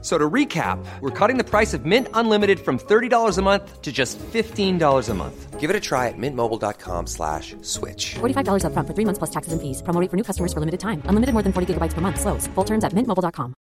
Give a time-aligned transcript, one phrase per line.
[0.00, 3.90] So to recap, we're cutting the price of Mint Unlimited from $30 a month to
[3.90, 5.58] just $15 a month.
[5.58, 8.14] Give it a try at mintmobile.com slash switch.
[8.20, 9.82] $45 upfront for three months plus taxes and fees.
[9.82, 11.02] Promo rate for new customers for limited time.
[11.06, 12.20] Unlimited more than 40 gigabytes per month.
[12.20, 12.46] Slows.
[12.54, 13.54] Full terms at mintmobile.com.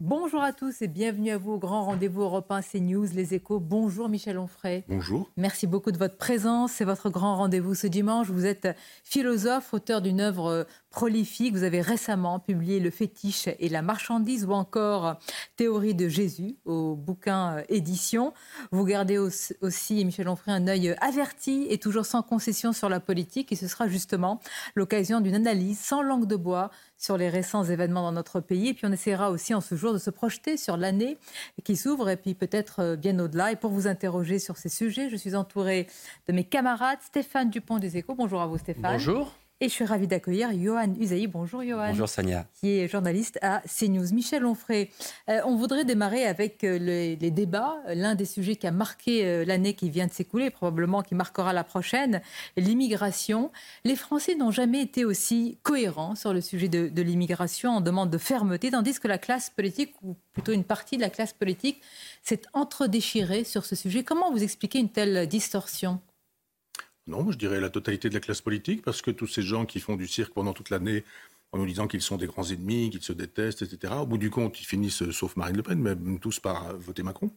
[0.00, 3.60] Bonjour à tous et bienvenue à vous au grand rendez-vous européen CNews, les échos.
[3.60, 4.82] Bonjour Michel Onfray.
[4.88, 5.30] Bonjour.
[5.36, 6.72] Merci beaucoup de votre présence.
[6.72, 8.28] C'est votre grand rendez-vous ce dimanche.
[8.30, 8.74] Vous êtes
[9.04, 11.54] philosophe, auteur d'une œuvre prolifique.
[11.54, 15.18] Vous avez récemment publié Le fétiche et la marchandise ou encore
[15.56, 18.34] Théorie de Jésus au bouquin euh, édition.
[18.72, 23.52] Vous gardez aussi, Michel Onfray, un œil averti et toujours sans concession sur la politique.
[23.52, 24.40] Et ce sera justement
[24.74, 28.68] l'occasion d'une analyse sans langue de bois sur les récents événements dans notre pays.
[28.68, 31.18] Et puis on essaiera aussi en ce jour de se projeter sur l'année
[31.64, 33.52] qui s'ouvre et puis peut-être euh, bien au-delà.
[33.52, 35.86] Et pour vous interroger sur ces sujets, je suis entourée
[36.26, 38.14] de mes camarades Stéphane Dupont des Échos.
[38.14, 38.92] Bonjour à vous Stéphane.
[38.92, 39.39] Bonjour.
[39.62, 41.26] Et je suis ravie d'accueillir Johan Usaï.
[41.26, 41.88] Bonjour Johan.
[41.88, 42.46] Bonjour Sania.
[42.58, 44.10] Qui est journaliste à CNews.
[44.14, 44.88] Michel Onfray,
[45.28, 47.76] euh, on voudrait démarrer avec euh, les, débats.
[47.88, 51.52] L'un des sujets qui a marqué euh, l'année qui vient de s'écouler, probablement qui marquera
[51.52, 52.22] la prochaine,
[52.56, 53.52] l'immigration.
[53.84, 58.08] Les Français n'ont jamais été aussi cohérents sur le sujet de, de l'immigration en demande
[58.08, 61.82] de fermeté, tandis que la classe politique, ou plutôt une partie de la classe politique,
[62.22, 64.04] s'est entredéchirée sur ce sujet.
[64.04, 66.00] Comment vous expliquez une telle distorsion?
[67.10, 69.80] Non, je dirais la totalité de la classe politique, parce que tous ces gens qui
[69.80, 71.04] font du cirque pendant toute l'année
[71.52, 74.30] en nous disant qu'ils sont des grands ennemis, qu'ils se détestent, etc., au bout du
[74.30, 77.30] compte, ils finissent, sauf Marine Le Pen, même tous par voter Macron.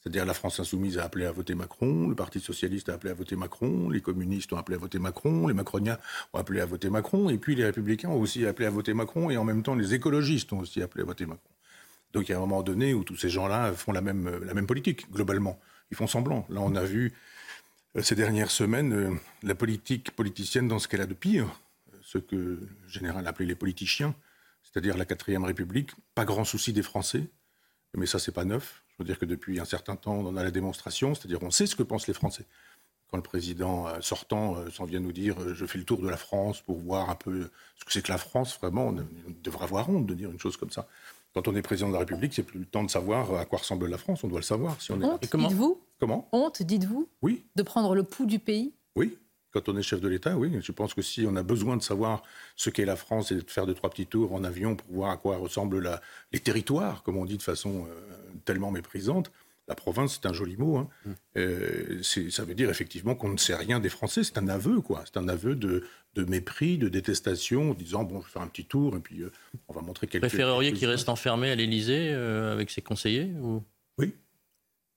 [0.00, 3.14] C'est-à-dire la France insoumise a appelé à voter Macron, le Parti socialiste a appelé à
[3.14, 5.98] voter Macron, les communistes ont appelé à voter Macron, les macroniens
[6.32, 9.30] ont appelé à voter Macron, et puis les républicains ont aussi appelé à voter Macron,
[9.30, 11.50] et en même temps les écologistes ont aussi appelé à voter Macron.
[12.12, 14.54] Donc il y a un moment donné où tous ces gens-là font la même, la
[14.54, 15.58] même politique, globalement.
[15.90, 16.46] Ils font semblant.
[16.50, 17.10] Là, on a vu euh,
[18.02, 21.60] ces dernières semaines euh, la politique politicienne dans ce qu'elle a de pire,
[22.02, 24.14] ce que le général appelait les politiciens,
[24.62, 27.24] c'est-à-dire la quatrième République, pas grand souci des Français,
[27.94, 28.82] mais ça c'est pas neuf.
[28.90, 31.66] Je veux dire que depuis un certain temps, on a la démonstration, c'est-à-dire on sait
[31.66, 32.44] ce que pensent les Français.
[33.10, 36.16] Quand le président euh, sortant s'en vient nous dire je fais le tour de la
[36.16, 39.06] France pour voir un peu ce que c'est que la France, vraiment, on
[39.42, 40.86] devrait avoir honte de dire une chose comme ça.
[41.36, 43.58] Quand on est président de la République, c'est plus le temps de savoir à quoi
[43.58, 44.24] ressemble la France.
[44.24, 44.80] On doit le savoir.
[44.80, 47.44] Si on Honte, dites-vous Comment Honte, dites-vous Oui.
[47.56, 49.18] De prendre le pouls du pays Oui.
[49.50, 50.50] Quand on est chef de l'État, oui.
[50.62, 52.22] Je pense que si on a besoin de savoir
[52.56, 55.10] ce qu'est la France et de faire deux, trois petits tours en avion pour voir
[55.10, 56.00] à quoi ressemblent
[56.32, 58.00] les territoires, comme on dit de façon euh,
[58.46, 59.30] tellement méprisante,
[59.68, 60.76] la province, c'est un joli mot.
[60.76, 60.88] Hein.
[61.04, 61.10] Mmh.
[61.38, 64.22] Euh, ça veut dire effectivement qu'on ne sait rien des Français.
[64.22, 65.02] C'est un aveu, quoi.
[65.06, 65.82] C'est un aveu de,
[66.16, 69.32] mépris, de détestation, en disant bon, je vais faire un petit tour et puis euh,
[69.68, 70.28] on va montrer quelques.
[70.28, 73.62] Préféreriez qu'il reste enfermé à l'Élysée euh, avec ses conseillers ou...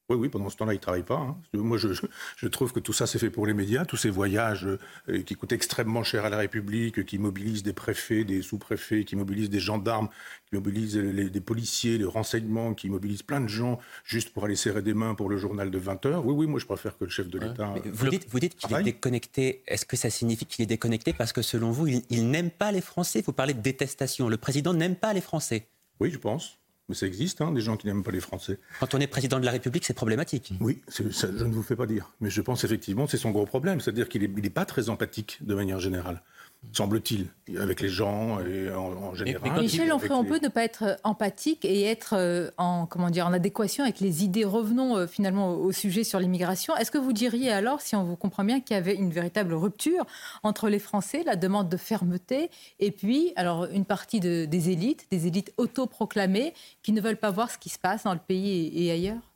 [0.09, 1.18] Oui, oui, pendant ce temps-là, il ne travaille pas.
[1.18, 1.38] Hein.
[1.53, 1.90] Moi, je,
[2.36, 3.86] je, trouve que tout ça, c'est fait pour les médias.
[3.86, 8.24] Tous ces voyages euh, qui coûtent extrêmement cher à la République, qui mobilisent des préfets,
[8.24, 10.09] des sous-préfets, qui mobilisent des gendarmes,
[10.50, 14.81] qui mobilisent des policiers, les renseignements, qui mobilisent plein de gens juste pour aller serrer
[14.81, 16.25] des mains pour le journal de 20 heures.
[16.25, 17.75] Oui, oui, moi, je préfère que le chef de l'État.
[17.86, 19.62] Vous dites, vous dites qu'il est déconnecté.
[19.68, 22.72] Est-ce que ça signifie qu'il est déconnecté parce que, selon vous, il, il n'aime pas
[22.72, 23.22] les Français?
[23.24, 24.28] Vous parlez de détestation.
[24.28, 25.68] Le président n'aime pas les Français.
[26.00, 26.58] Oui, je pense.
[26.89, 28.57] Mais ça existe, hein, des gens qui n'aiment pas les Français.
[28.79, 30.53] Quand on est président de la République, c'est problématique.
[30.59, 32.11] Oui, ça, je ne vous fais pas dire.
[32.19, 33.79] Mais je pense effectivement c'est son gros problème.
[33.79, 36.23] C'est-à-dire qu'il n'est pas très empathique de manière générale
[36.74, 37.28] semble-t-il,
[37.59, 39.62] avec les gens et en, général.
[39.62, 43.34] Michel Onfray, on peut ne pas être empathique et être euh, en, comment dire, en
[43.34, 44.46] adéquation avec les idées.
[44.46, 46.75] Revenons euh, finalement au, sujet sur l'immigration.
[46.75, 49.53] Est-ce que vous diriez alors, si on vous comprend bien, qu'il y avait une véritable
[49.53, 50.06] rupture
[50.44, 52.50] entre les Français, la demande de fermeté,
[52.80, 56.53] et puis alors une partie des élites, des élites autoproclamées,
[56.84, 59.28] qui ne veulent pas voir ce qui se passe dans le pays et ailleurs?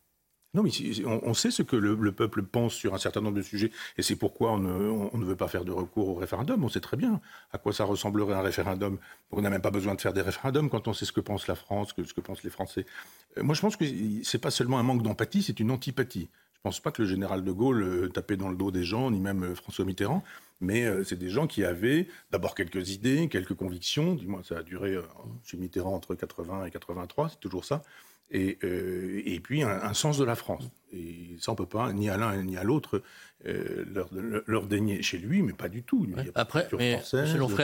[0.54, 0.70] Non, mais
[1.06, 4.16] on, sait ce que le, peuple pense sur un certain nombre de sujets, et c'est
[4.16, 6.64] pourquoi on ne, veut pas faire de recours au référendum.
[6.64, 7.22] On sait très bien
[7.52, 9.00] à quoi ça ressemblerait un référendum.
[9.32, 11.48] On n'a même pas besoin de faire des référendums quand on sait ce que pense
[11.48, 12.86] la France, ce que pensent les Français.
[13.40, 13.86] Euh, moi, je pense que
[14.24, 16.30] c'est pas seulement un manque d'empathie, c'est une antipathie.
[16.54, 18.84] Je ne pense pas que le général de Gaulle euh, tapait dans le dos des
[18.84, 20.24] gens, ni même euh, François Mitterrand,
[20.62, 24.14] mais c'est des gens qui avaient d'abord quelques idées, quelques convictions.
[24.14, 24.98] Du moins, ça a duré
[25.44, 27.82] chez Mitterrand entre 80 et 83, c'est toujours ça
[28.34, 30.70] et, euh, et puis un, sens de la France.
[30.92, 33.02] Et ça, on ne peut pas, ni à l'un ni à l'autre,
[33.46, 34.10] euh, leur,
[34.48, 36.08] leur, dénier chez lui, mais pas du tout.
[36.36, 37.00] Après, mais,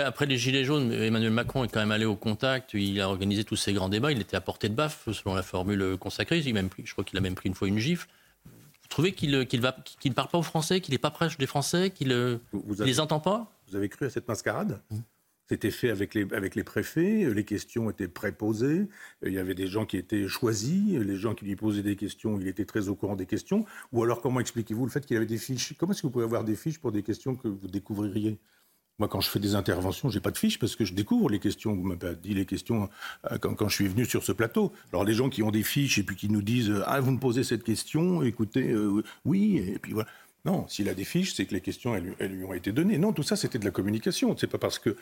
[0.06, 3.44] après les Gilets jaunes, Emmanuel Macron est quand même allé au contact, il a organisé
[3.44, 6.54] tous ces grands débats, il était à portée de baffe, selon la formule consacrée, il
[6.54, 8.08] même je crois qu'il a même pris une fois une gifle.
[8.46, 12.10] Vous trouvez qu'il ne parle pas aux Français, qu'il n'est pas proche des Français, qu'il
[12.10, 12.40] ne
[12.80, 13.52] les entend pas?
[13.70, 14.82] Vous avez cru à cette mascarade?
[14.90, 14.98] Mmh.
[15.50, 18.88] C'était fait avec les, avec les préfets, les questions étaient préposées,
[19.26, 22.40] il y avait des gens qui étaient choisis, les gens qui lui posaient des questions,
[22.40, 23.66] il était très au courant des questions.
[23.92, 25.74] Ou alors, comment expliquez-vous le fait qu'il avait des fiches?
[25.78, 28.38] Comment est-ce que vous pouvez avoir des fiches pour des questions que vous découvririez?
[29.00, 31.40] Moi, quand je fais des interventions, j'ai pas de fiches parce que je découvre les
[31.40, 31.74] questions.
[31.74, 32.90] Vous m'avez dit les questions
[33.32, 34.74] euh, quand, quand, je suis venu sur ce plateau.
[34.92, 37.20] Alors, les gens qui ont des fiches et puis qui nous disent Ah, vous me
[37.20, 40.10] posez cette question, écoutez, euh, oui, et puis voilà.
[40.46, 42.98] Non, s'il a des fiches, c'est que les questions, elles, lui ont été données.
[42.98, 44.36] Non, tout ça, c'était de la communication.
[44.38, 44.96] C'est pas parce que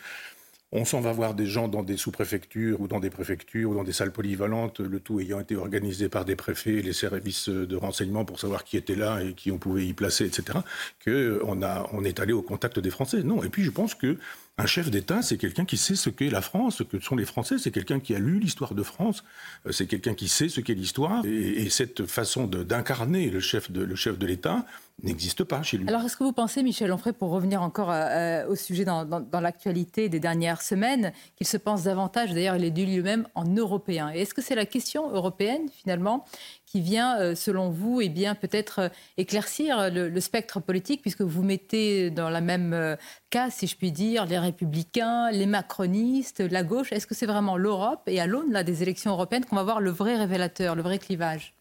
[0.74, 3.86] on s'en va voir des gens dans des sous-préfectures ou dans des préfectures ou dans
[3.86, 7.75] des salles polyvalentes, le tout ayant été organisé par des préfets et les services de
[7.78, 10.60] renseignement pour savoir qui était là et qui on pouvait y placer, etc.,
[11.06, 13.24] qu'on on est allé au contact des Français.
[13.24, 13.44] Non.
[13.44, 14.18] Et puis je pense que
[14.59, 17.25] un chef d'État, c'est quelqu'un qui sait ce qu'est la France, ce que sont les
[17.25, 19.24] Français, c'est quelqu'un qui a lu l'histoire de France,
[19.68, 21.24] euh, c'est quelqu'un qui sait ce qu'est l'histoire.
[21.25, 24.65] Et, et, cette façon d'incarner le chef de, l'État
[25.04, 25.88] n'existe pas chez lui.
[25.88, 29.06] Alors, est-ce que vous pensez, Michel Onfray, pour revenir encore euh, au sujet dans,
[29.39, 34.09] l'actualité des dernières semaines, qu'il se pense davantage, d'ailleurs, il est dit lui-même, en européen?
[34.09, 36.25] Est-ce que c'est la question européenne, finalement,
[36.65, 42.09] qui vient, euh, selon vous, eh bien peut-être éclaircir le, spectre politique, puisque vous mettez
[42.09, 42.95] dans la même euh,
[43.30, 46.92] case, si je puis dire, les républicains, les macronistes, la gauche.
[46.92, 49.80] Est-ce que c'est vraiment l'Europe et à l'aune là des élections européennes qu'on va voir
[49.82, 51.54] le vrai révélateur, le vrai clivage?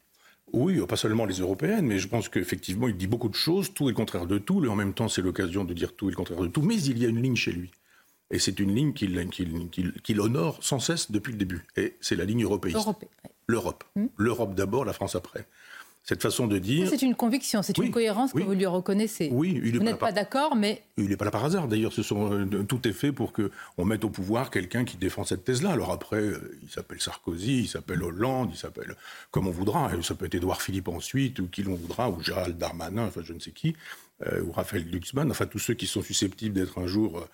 [0.53, 3.88] Oui, pas seulement les européennes, mais je pense qu'effectivement, il dit beaucoup de choses, tout
[3.88, 6.12] est le contraire de tout, et en même temps, c'est l'occasion de dire tout et
[6.12, 7.71] le contraire de tout, mais il y a une ligne chez lui.
[8.31, 11.65] Et c'est une ligne qu'il qu qu qu honore sans cesse depuis le début.
[11.77, 12.79] Et c'est la ligne européiste.
[13.47, 13.85] L'Europe.
[13.94, 14.06] Mmh.
[14.17, 15.47] L'Europe d'abord, la France après.
[16.08, 16.88] Cette façon de dire.
[16.88, 18.43] C'est une conviction, c'est oui, une cohérence oui.
[18.43, 19.29] que vous lui reconnaissez.
[19.32, 20.85] Oui, il vous n'êtes pas, pas d'accord, mais.
[20.99, 21.67] Il n'est pas là par hasard.
[21.67, 25.73] D'ailleurs, euh, tout est fait pour qu'on mette au pouvoir quelqu'un qui défend cette thèse-là.
[25.73, 28.94] Alors après, euh, il s'appelle Sarkozy, il s'appelle Hollande, il s'appelle
[29.32, 29.91] comme on voudra.
[30.03, 33.32] Ça peut être Édouard Philippe ensuite, ou qui l'on voudra, ou Gérald Darmanin, enfin je
[33.32, 33.75] ne sais qui,
[34.29, 37.26] euh, ou Raphaël Glucksmann, enfin tous ceux qui sont susceptibles d'être un jour.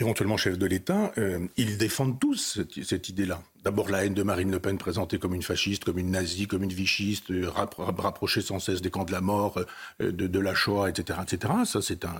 [0.00, 3.42] Éventuellement chef de l'État, euh, ils défendent tous cette, cette idée-là.
[3.64, 6.62] D'abord la haine de Marine Le Pen présentée comme une fasciste, comme une nazie, comme
[6.62, 10.38] une vichiste, euh, rap rapprochée sans cesse des camps de la mort, euh, de, de,
[10.38, 11.18] la Shoah, etc.
[11.22, 11.52] etc.
[11.66, 12.14] Ça, c'est un,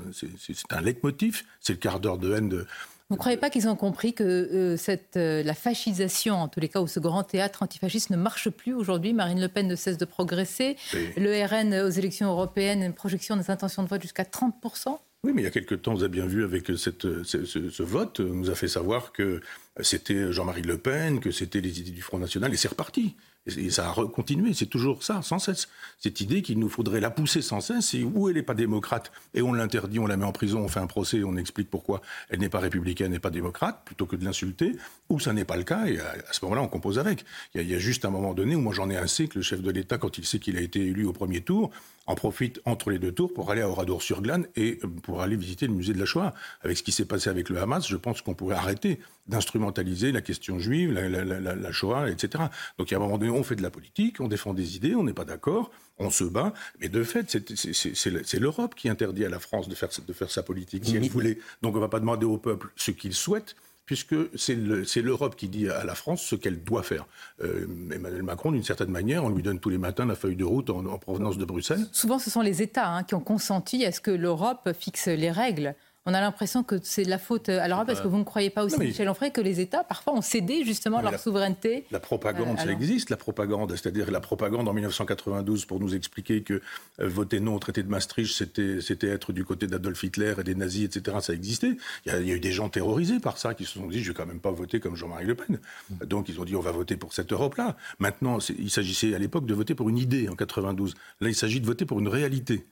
[0.69, 2.67] un leitmotiv, c'est le quart d'heure de haine de,
[3.09, 6.81] vous ne croyez pas qu'ils ont compris que cette, la fascisation, en tous les cas,
[6.81, 9.13] ou ce grand théâtre antifasciste ne marche plus aujourd'hui?
[9.15, 10.77] Marine Le Pen ne cesse de progresser.
[11.17, 14.97] Le RN aux élections européennes, une projection des intentions de vote jusqu'à 30%.
[15.23, 17.83] Oui, mais il y a quelque temps, vous avez bien vu avec cette, ce, ce,
[17.83, 19.43] vote, nous a fait savoir que
[19.81, 23.17] c'était Jean-Marie Le Pen, que c'était les idées du Front National, et c'est reparti.
[23.59, 25.69] Et ça a continué, c'est toujours ça, sans cesse.
[25.99, 29.13] Cette idée qu'il nous faudrait la pousser sans cesse, et où elle n'est pas démocrate,
[29.35, 32.01] et on l'interdit, on la met en prison, on fait un procès, on explique pourquoi
[32.29, 34.77] elle n'est pas républicaine, n'est pas démocrate, plutôt que de l'insulter,
[35.09, 37.25] ou ça n'est pas le cas, et à, ce moment-là, on compose avec.
[37.55, 39.43] Il y, y, a, juste un moment donné où moi j'en ai assez que le
[39.43, 41.71] chef de l'État, quand il sait qu'il a été élu au premier tour,
[42.11, 45.73] en profite entre les deux tours pour aller à Oradour-sur-Glane et pour aller visiter le
[45.73, 46.35] musée de la Shoah.
[46.63, 50.21] Avec ce qui s'est passé avec le Hamas, je pense qu'on pourrait arrêter d'instrumentaliser la
[50.21, 52.45] question juive, la, la, la, la, Shoah, etc.
[52.79, 54.77] Donc, il y a un moment donné, on fait de la politique, on défend des
[54.77, 59.25] idées, on n'est pas d'accord, on se bat, mais de fait, c'est l'Europe qui interdit
[59.25, 61.39] à la France de faire, de faire sa politique, si elle voulait.
[61.63, 63.55] Donc, on ne va pas demander au peuple ce qu'il souhaite,
[63.91, 67.07] puisque c'est l'Europe qui dit à la France ce qu'elle doit faire.
[67.43, 70.45] Euh, Emmanuel Macron, d'une certaine manière, on lui donne tous les matins la feuille de
[70.45, 71.85] route en, en provenance de Bruxelles.
[71.91, 75.33] Souvent, ce sont les États hein, qui ont consenti à ce que l'Europe fixe les
[75.33, 75.75] règles
[76.07, 78.49] on a l'impression que c'est de la faute à l'Europe, parce que vous ne croyez
[78.49, 82.01] pas aussi, Michel Onfray, que les États, parfois, ont cédé justement leur la, souveraineté La
[82.01, 83.71] propagande, euh, ça existe, la propagande.
[83.77, 87.89] C'est-à-dire la propagande en 1992 pour nous expliquer que euh, voter non au traité de
[87.89, 91.19] Maastricht, c'était être du côté d'Adolf Hitler et des nazis, etc.
[91.21, 91.77] Ça existait.
[92.07, 93.87] Il y, a, il y, a, eu des gens terrorisés par ça qui se sont
[93.87, 95.59] dit, je vais quand même pas voter comme Jean-Marie Le Pen.
[96.07, 97.77] Donc ils ont dit, on va voter pour cette Europe-là.
[97.99, 100.95] Maintenant, il s'agissait à l'époque de voter pour une idée en 92.
[101.21, 102.65] Là, il s'agit de voter pour une réalité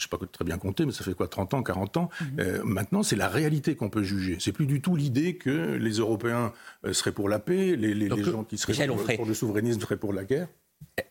[0.00, 2.08] je ne sais pas très bien compter, mais ça fait quoi, 30 ans, 40 ans
[2.08, 2.40] mm -hmm.
[2.40, 4.36] euh, Maintenant, c'est la réalité qu'on peut juger.
[4.40, 6.52] C'est plus du tout l'idée que les Européens
[6.86, 9.80] euh, seraient pour la paix, les, les, les gens qui seraient pour, pour, le souverainisme
[9.80, 10.48] seraient pour la guerre.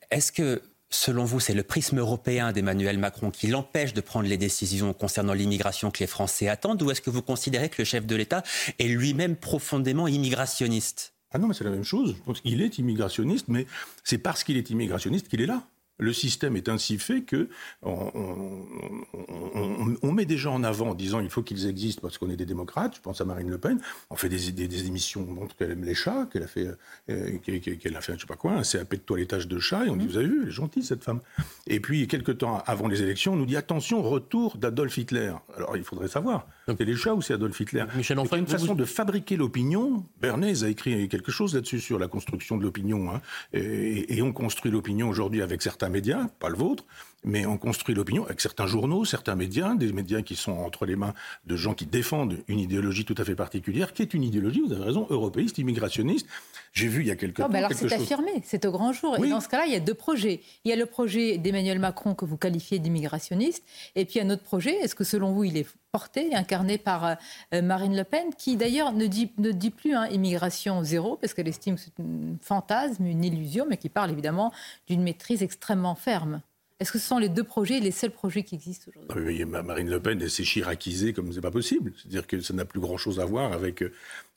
[0.09, 4.37] Est-ce que selon vous, c'est le prisme européen d'Emmanuel Macron qui l'empêche de prendre les
[4.37, 8.07] décisions concernant l'immigration que les Français attendent ou est-ce que vous considérez que le chef
[8.07, 8.41] de l'État
[8.79, 11.13] est lui-même profondément immigrationniste?
[11.31, 12.15] Ah non, mais c'est la même chose.
[12.43, 13.67] Qu'il est immigrationniste, mais
[14.03, 15.63] c'est parce qu'il est immigrationniste qu'il est là.
[15.99, 17.49] Le système est ainsi fait que
[17.83, 22.17] on, on, on, met des gens en avant en disant il faut qu'ils existent parce
[22.17, 22.95] qu'on est des démocrates.
[22.95, 23.79] Je pense à Marine Le Pen.
[24.09, 26.67] On fait des, des, des émissions montrent qu'elle aime les chats, qu'elle a fait,
[27.09, 29.85] euh, qu'elle a fait je sais pas quoi, un CAP de toilettage de chat.
[29.85, 31.19] Et on dit vous avez vu, elle est gentille cette femme.
[31.67, 35.33] Et puis quelques temps avant les élections, on nous dit attention retour d'Adolf Hitler.
[35.55, 36.47] Alors il faudrait savoir
[36.77, 40.05] C'est les chats ou c'est Adolf Hitler Michel une vous- façon de fabriquer l'opinion.
[40.21, 43.11] Bernays a écrit quelque chose là-dessus sur la construction de l'opinion.
[43.13, 43.21] hein.
[43.53, 46.85] Et, et on construit l'opinion aujourd'hui avec certains médias, pas le vôtre,
[47.23, 50.95] mais on construit l'opinion avec certains journaux, certains médias, des médias qui sont entre les
[50.95, 51.13] mains
[51.45, 54.73] de gens qui défendent une idéologie tout à fait particulière, qui est une idéologie, vous
[54.73, 56.27] avez raison, européiste, immigrationniste.
[56.71, 57.93] J'ai vu il y a quelques Non, temps mais alors c'est chose.
[58.01, 59.15] affirmé, c'est au grand jour.
[59.19, 59.27] Oui.
[59.27, 60.41] Et dans ce cas-là, il y a deux projets.
[60.63, 63.63] Il y a le projet d'Emmanuel Macron que vous qualifiez d'immigrationniste,
[63.95, 64.75] et puis un autre projet.
[64.75, 67.17] Est-ce que selon vous, il est porté, incarné par
[67.53, 71.33] euh, Marine Le Pen, qui d'ailleurs ne dit, ne dit plus hein, immigration zéro, parce
[71.33, 74.53] qu'elle estime que c'est un fantasme, une illusion, mais qui parle évidemment
[74.87, 76.41] d'une maîtrise extrêmement ferme.
[76.79, 79.35] Est-ce que ce sont les deux projets, les seuls projets qui existent aujourd'hui?
[79.53, 81.91] Ah Marine Le Pen, elle s'est chiracisée comme c'est pas possible.
[81.97, 83.83] C'est-à-dire que ça n'a plus grand-chose à voir avec,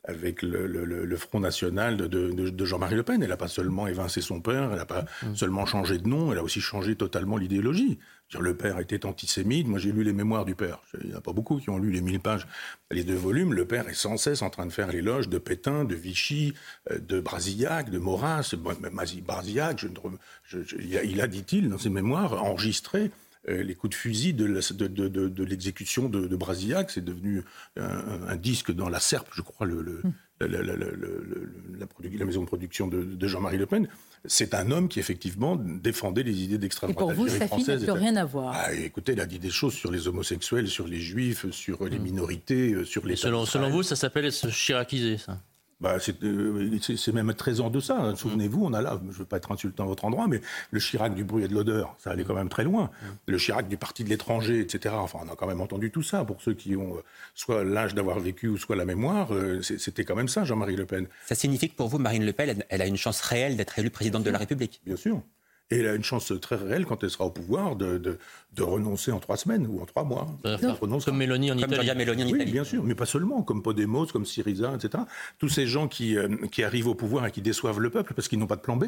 [0.02, 3.22] avec le, le- le- le Front National de, de- de- de Jean-Marie Le Pen.
[3.22, 5.04] Elle n'a pas seulement évincé son père, elle n'a pas
[5.36, 8.00] seulement changé de nom, elle a aussi changé totalement l'idéologie.
[8.40, 9.66] Le père était antisémite.
[9.66, 10.80] Moi, j'ai lu les mémoires du père.
[11.02, 12.46] Il n'y en a pas beaucoup qui ont lu les 1000 pages,
[12.90, 13.52] les deux volumes.
[13.52, 16.54] Le père est sans cesse en train de faire l'éloge de Pétain, de Vichy,
[16.90, 18.54] euh, de Brasillac, de Maurras.
[18.56, 23.10] Brasillac, je il a, il a, dit-il, dans ses mémoires, enregistré
[23.48, 24.44] euh, les coups de fusil de,
[25.42, 26.90] l'exécution de, de Brasillac.
[26.90, 27.42] C'est devenu
[27.76, 29.74] un, disque dans la Serpe, je crois, la,
[30.40, 33.88] la- la- la- le- la produ- la maison de production de, de Jean-Marie Le Pen.
[34.24, 37.64] C'est un homme qui, effectivement, défendait les idées d'extrême Et pour droite vous, sa fille
[37.66, 38.54] n'a plus rien à voir.
[38.56, 41.98] Ah, écoutez, il a dit des choses sur les homosexuels, sur les juifs, sur les
[41.98, 43.16] minorités, euh, sur les.
[43.16, 45.40] Selon, selon vous, ça s'appelle se chiraciser, ça?
[45.82, 47.98] Bah, c'est euh, c'est- même très en deçà.
[48.00, 48.14] hein.
[48.16, 50.78] Souvenez-vous, on a là, je ne veux pas être insultant à votre endroit, mais le
[50.78, 52.90] Chirac du bruit et de l'odeur, ça allait quand même très loin.
[53.26, 54.94] Le Chirac du parti de l'étranger, etc.
[54.98, 56.24] Enfin, on a quand même entendu tout ça.
[56.24, 57.00] Pour ceux qui ont euh,
[57.34, 60.86] soit l'âge d'avoir vécu ou soit la mémoire, euh, c'était quand même ça, Jean-Marie Le
[60.86, 61.06] Pen.
[61.26, 63.90] Ça signifie que pour vous, Marine Le Pen, elle a une chance réelle d'être élue
[63.90, 64.80] présidente de la République.
[64.86, 65.20] Bien sûr.
[65.72, 68.18] Et elle a une chance très réelle, quand elle sera au pouvoir, de, de-
[68.54, 70.28] de renoncer en trois semaines ou en trois mois.
[71.04, 71.90] Comme Mélanie en Comme Italie.
[71.90, 71.94] En
[72.26, 72.52] Oui, Italie.
[72.52, 75.04] bien sûr, mais pas seulement, comme Podemos, comme Syriza, etc.
[75.38, 78.28] Tous ces gens qui, euh, qui arrivent au pouvoir et qui déçoivent le peuple parce
[78.28, 78.84] qu'ils n'ont pas de plan B.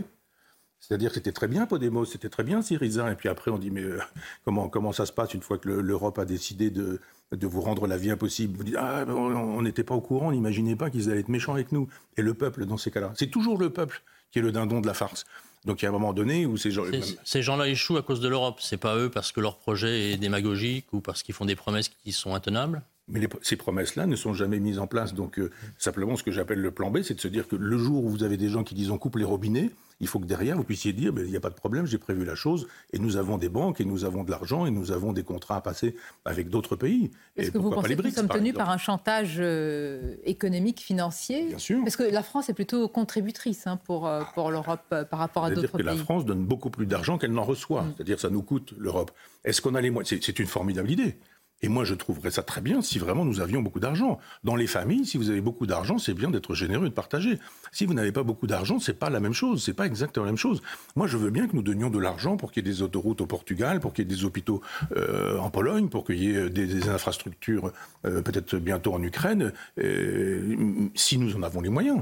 [0.80, 3.70] C'est-à-dire que c'était très bien Podemos, c'était très bien Syriza, et puis après on dit
[3.70, 4.00] mais euh,
[4.44, 7.00] comment, comment ça se passe une fois que le- l'Europe a décidé de,
[7.32, 8.54] de vous rendre la vie impossible?
[8.58, 9.12] Vous dites ah on
[9.58, 11.88] on n'était pas au courant, on n'imaginait pas qu'ils allaient être méchants avec nous.
[12.18, 14.86] Et le peuple dans ces cas-là, c'est toujours le peuple qui est le dindon de
[14.86, 15.24] la farce.
[15.64, 16.84] Donc il y a un moment donné où ces gens...
[16.90, 18.58] C'est- Ces gens-là échouent à cause de l'Europe.
[18.60, 21.88] C'est pas eux parce que leur projet est démagogique ou parce qu'ils font des promesses
[21.88, 22.82] qui sont intenables.
[23.08, 25.12] Mais les- ces promesses-là ne sont jamais mises en place.
[25.14, 27.78] Donc, euh, simplement, ce que j'appelle le plan B, c'est de se dire que le
[27.78, 29.70] jour où vous avez des gens qui disent on coupe les robinets,
[30.00, 32.24] il faut que derrière, vous puissiez dire il n'y a pas de problème, j'ai prévu
[32.24, 35.12] la chose, et nous avons des banques, et nous avons de l'argent, et nous avons
[35.12, 37.10] des contrats à passer avec d'autres pays.
[37.36, 41.58] Est-ce que vous pensez que nous sommes tenus par un chantage euh, économique, financier Bien
[41.58, 41.80] sûr.
[41.82, 45.44] Parce que la France est plutôt contributrice hein, pour, euh, pour l'Europe euh, par rapport
[45.44, 45.86] à d'autres que pays.
[45.86, 47.82] la France donne beaucoup plus d'argent qu'elle n'en reçoit.
[47.82, 47.94] Mm.
[47.96, 49.12] C'est-à-dire ça nous coûte l'Europe.
[49.44, 50.20] Est-ce qu'on a les moyens?
[50.22, 51.16] C'est une formidable idée.
[51.62, 54.18] Et moi, je trouverais ça très bien si vraiment nous avions beaucoup d'argent.
[54.42, 57.38] Dans les familles, si vous avez beaucoup d'argent, c'est bien d'être généreux et de partager.
[57.72, 59.64] Si vous n'avez pas beaucoup d'argent, c'est pas la même chose.
[59.64, 60.62] C'est pas exactement la même chose.
[60.94, 63.20] Moi, je veux bien que nous donnions de l'argent pour qu'il y ait des autoroutes
[63.20, 64.60] au Portugal, pour qu'il y ait des hôpitaux
[64.96, 67.72] euh, en Pologne, pour qu'il y ait des, infrastructures
[68.04, 72.00] euh, peut-être bientôt en Ukraine, euh, si nous en avons les moyens.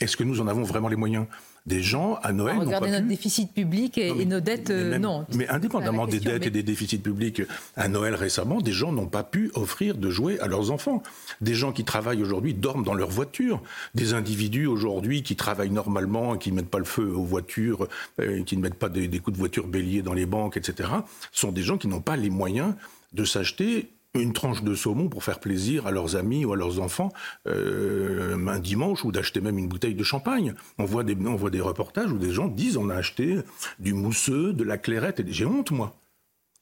[0.00, 1.26] Est-ce que nous en avons vraiment les moyens?
[1.66, 4.68] Des gens à Noël Regardez notre pu- déficit public et, non, mais- et nos dettes,
[4.70, 5.26] mais euh, même- non.
[5.34, 7.42] Mais indépendamment des dettes mais- et des déficits publics,
[7.76, 11.02] à Noël récemment, des gens n'ont pas pu offrir de jouets à leurs enfants.
[11.40, 13.60] Des gens qui travaillent aujourd'hui dorment dans leur voiture.
[13.96, 17.88] Des individus aujourd'hui qui travaillent normalement qui ne mettent pas le feu aux voitures,
[18.20, 20.88] euh, qui ne mettent pas des, des coups de voiture béliers dans les banques, etc.,
[21.32, 22.74] sont des gens qui n'ont pas les moyens
[23.12, 23.88] de s'acheter
[24.20, 27.12] une tranche de saumon pour faire plaisir à leurs amis ou à leurs enfants
[27.46, 30.54] euh, un dimanche ou d'acheter même une bouteille de champagne.
[30.78, 33.38] On voit, des, on voit des reportages où des gens disent on a acheté
[33.78, 35.20] du mousseux, de la clairette.
[35.20, 35.96] Et j'ai honte, moi.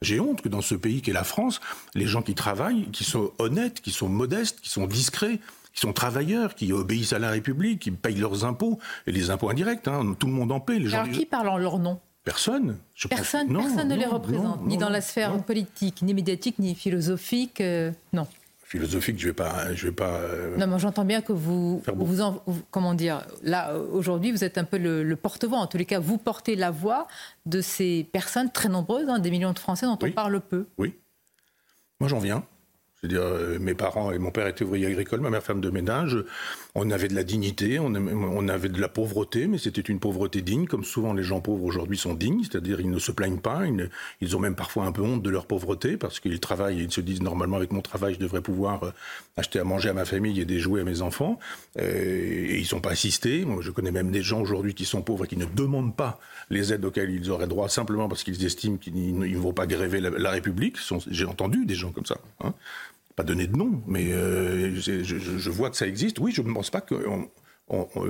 [0.02, 1.60] J'ai honte que dans ce pays qu'est la France,
[1.94, 5.40] les gens qui travaillent, qui sont honnêtes, qui sont modestes, qui sont discrets,
[5.72, 9.50] qui sont travailleurs, qui obéissent à la République, qui payent leurs impôts, et les impôts
[9.50, 10.78] indirects, hein, tout le monde en paie.
[10.78, 12.00] Les gens Alors qui parle en leur nom?
[12.24, 12.78] Personne.
[12.94, 16.14] Je pense- Personne, non, personne ne les représente, non, ni dans la sphère politique, ni
[16.14, 17.60] médiatique, ni philosophique.
[17.60, 18.26] euh, non.
[18.66, 20.08] Philosophique, je vais pas, je vais pas.
[20.20, 24.42] euh, Non, mais j'entends bien que vous, vous, en- comment dire, là euh, aujourd'hui, vous
[24.42, 25.58] êtes un peu le, le porte-voix.
[25.58, 27.06] En tous les cas, vous portez la voix
[27.46, 30.10] de ces personnes très nombreuses, hein, des millions de Français dont Oui.
[30.10, 30.66] on parle peu.
[30.78, 30.94] Oui.
[32.00, 32.42] Moi, j'en viens.
[33.04, 36.16] C'est-à-dire, euh, mes parents et mon père étaient ouvriers agricoles, ma mère femme de ménage.
[36.74, 40.66] On avait de la dignité, on, avait de la pauvreté, mais c'était une pauvreté digne,
[40.66, 43.76] comme souvent les gens pauvres aujourd'hui sont dignes, c'est-à-dire ils ne se plaignent pas, ils,
[43.76, 46.92] ne- ont même parfois un peu honte de leur pauvreté, parce qu'ils travaillent et ils
[46.92, 48.90] se disent normalement avec mon travail je devrais pouvoir euh,
[49.36, 51.38] acheter à manger à ma famille et des jouets à mes enfants,
[51.78, 53.44] Euh, et ils sont pas assistés.
[53.60, 56.18] Je connais même des gens aujourd'hui qui sont pauvres et qui ne demandent pas
[56.48, 59.66] les aides auxquelles ils auraient droit, simplement parce qu'ils estiment qu'ils ne ne vont pas
[59.66, 60.76] gréver la, République.
[61.08, 62.16] J'ai entendu des gens comme ça.
[62.42, 62.54] hein
[63.16, 66.18] pas donner de nom, mais je, vois que ça existe.
[66.18, 66.94] Oui, je ne pense pas que,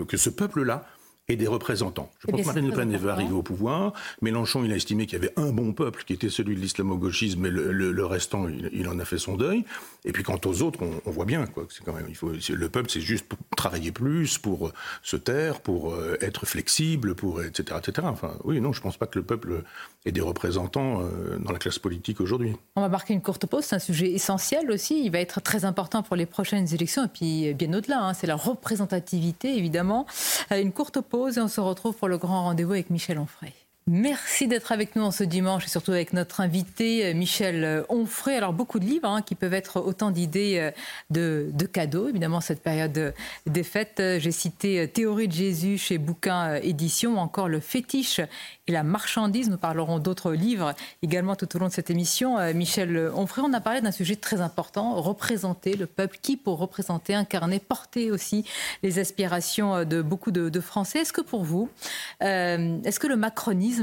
[0.05, 0.87] que ce peuple-là
[1.29, 2.11] et des représentants.
[2.19, 3.95] Je pense que Marine Le Pen est arriver au pouvoir.
[4.21, 7.41] Mélenchon, il a estimé qu'il y avait un bon peuple, qui était celui de l'islamo-gauchisme,
[7.41, 9.65] mais le, restant, il, en a fait son deuil.
[10.05, 11.67] Et puis quant aux autres, on, voit bien, quoi.
[11.71, 15.17] C'est quand même, il faut, le peuple, c'est juste pour travailler plus, pour euh, se
[15.17, 18.07] taire, pour euh, être flexible, pour etc., etc.
[18.11, 19.63] Enfin, oui, non, je pense pas que le peuple
[20.05, 22.55] ait des représentants euh, dans la classe politique aujourd'hui.
[22.77, 23.65] On va marquer une courte pause.
[23.65, 25.03] C'est un sujet essentiel aussi.
[25.03, 28.03] Il va être très important pour les prochaines élections et puis bien au-delà.
[28.03, 28.13] Hein.
[28.13, 30.07] c'est la représentativité, évidemment.
[30.51, 33.53] Une courte pause et on se retrouve pour le grand rendez-vous avec Michel Onfray.
[33.87, 37.83] Merci d'être avec nous en ce dimanche et surtout avec notre invité euh, Michel euh,
[37.91, 38.35] Onfray.
[38.35, 42.63] Alors beaucoup de livres hein, qui peuvent être autant d'idées euh, de, cadeaux, évidemment cette
[42.63, 43.13] période
[43.45, 44.01] des fêtes.
[44.19, 48.21] J'ai cité Théorie de Jésus chez Bouquin Édition, encore Le fétiche
[48.67, 49.51] et la marchandise.
[49.51, 50.73] Nous parlerons d'autres livres
[51.03, 52.39] également tout au long de cette émission.
[52.55, 56.19] Michel Onfray, on a parlé d'un sujet très important, représenter le peuple.
[56.23, 58.45] Qui pour représenter, incarner, porter aussi
[58.83, 61.01] les aspirations de beaucoup de, de Français?
[61.01, 61.69] Est-ce que pour vous,
[62.21, 63.74] est-ce que le macronisme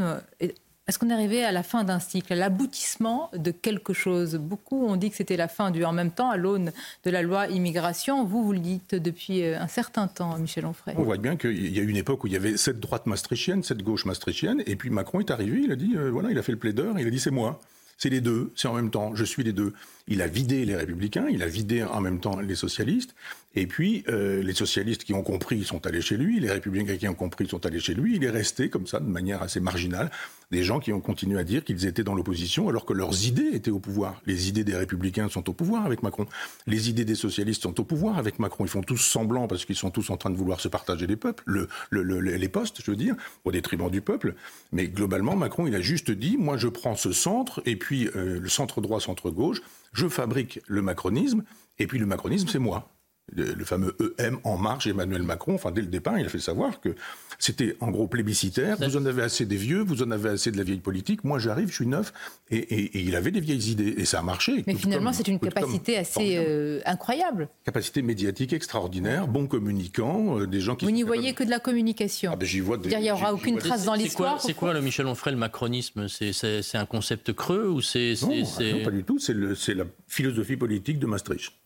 [0.87, 4.35] est-ce qu'on est arrivé à la fin d'un cycle, à l'aboutissement de quelque chose?
[4.35, 6.73] Beaucoup ont dit que c'était la fin du en même temps à l'aune
[7.05, 8.25] de la loi immigration.
[8.25, 10.95] Vous, vous le dites depuis euh, un certain temps, Michel Onfray.
[10.97, 13.05] On voit bien qu'il y a eu une époque où il y avait cette droite
[13.05, 16.37] maastrichtienne, cette gauche maastrichtienne, et puis Macron est arrivé, il a dit, euh, voilà, il
[16.37, 17.61] a fait le plaideur, il a dit c'est moi.
[17.97, 19.73] C'est les deux, c'est en même temps, je suis les deux.
[20.07, 23.15] Il a vidé les républicains, il a vidé en même temps les socialistes,
[23.55, 27.07] et puis euh, les socialistes qui ont compris sont allés chez lui, les républicains qui
[27.07, 30.09] ont compris sont allés chez lui, il est resté comme ça de manière assez marginale
[30.51, 33.49] des gens qui ont continué à dire qu'ils étaient dans l'opposition alors que leurs idées
[33.53, 34.21] étaient au pouvoir.
[34.25, 36.25] Les idées des républicains sont au pouvoir avec Macron.
[36.67, 38.65] Les idées des socialistes sont au pouvoir avec Macron.
[38.65, 41.15] Ils font tous semblant parce qu'ils sont tous en train de vouloir se partager les
[41.15, 43.15] peuples, le, les postes, je veux dire,
[43.45, 44.35] au détriment du peuple.
[44.73, 48.39] Mais globalement, Macron, il a juste dit, moi je prends ce centre et puis euh,
[48.39, 49.61] le centre droit, centre gauche,
[49.93, 51.43] je fabrique le macronisme
[51.77, 52.89] et puis le macronisme, c'est moi
[53.33, 56.81] le fameux EM en marche, Emmanuel Macron, enfin dès le départ, il a fait savoir
[56.81, 56.95] que
[57.39, 58.77] c'était en gros plébiscitaire.
[58.79, 61.23] Vous en avez assez des vieux, vous en avez assez de la vieille politique.
[61.23, 62.13] Moi, j'arrive, je suis neuf,
[62.51, 64.63] et, il avait des vieilles idées, et ça a marché.
[64.67, 67.49] Mais finalement, c'est une capacité assez euh, incroyable.
[67.65, 70.85] Capacité médiatique extraordinaire, bon communicant, euh, des gens qui.
[70.85, 72.31] Vous n'y voyez que de la communication.
[72.33, 72.77] Ah ben, j'y vois.
[72.83, 74.41] il n'y aura aucune trace dans l'histoire.
[74.41, 76.07] C'est quoi, le Michel Onfray, le macronisme?
[76.07, 79.19] C'est un concept creux ou c'est non, non, pas du tout.
[79.19, 81.60] C'est la philosophie politique de Maastricht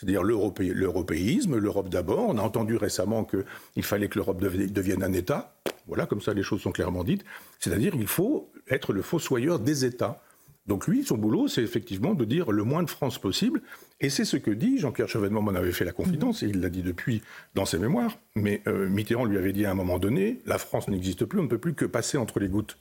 [0.00, 2.30] c'est-à-dire l'européisme, l'Europe d'abord.
[2.30, 5.54] On a entendu récemment qu'il fallait que l'Europe devienne un État.
[5.88, 7.22] Voilà, comme ça les choses sont clairement dites.
[7.58, 10.22] C'est-à-dire qu'il faut être le fossoyeur des États.
[10.66, 13.60] Donc lui, son boulot, c'est effectivement de dire le moins de France possible.
[14.00, 16.70] Et c'est ce que dit Jean-Pierre Chevènement m'en avait fait la confidence, et il l'a
[16.70, 17.20] dit depuis
[17.54, 18.16] dans ses mémoires.
[18.36, 21.42] Mais euh, Mitterrand lui avait dit à un moment donné, la France n'existe plus, on
[21.42, 22.78] ne peut plus que passer entre les gouttes.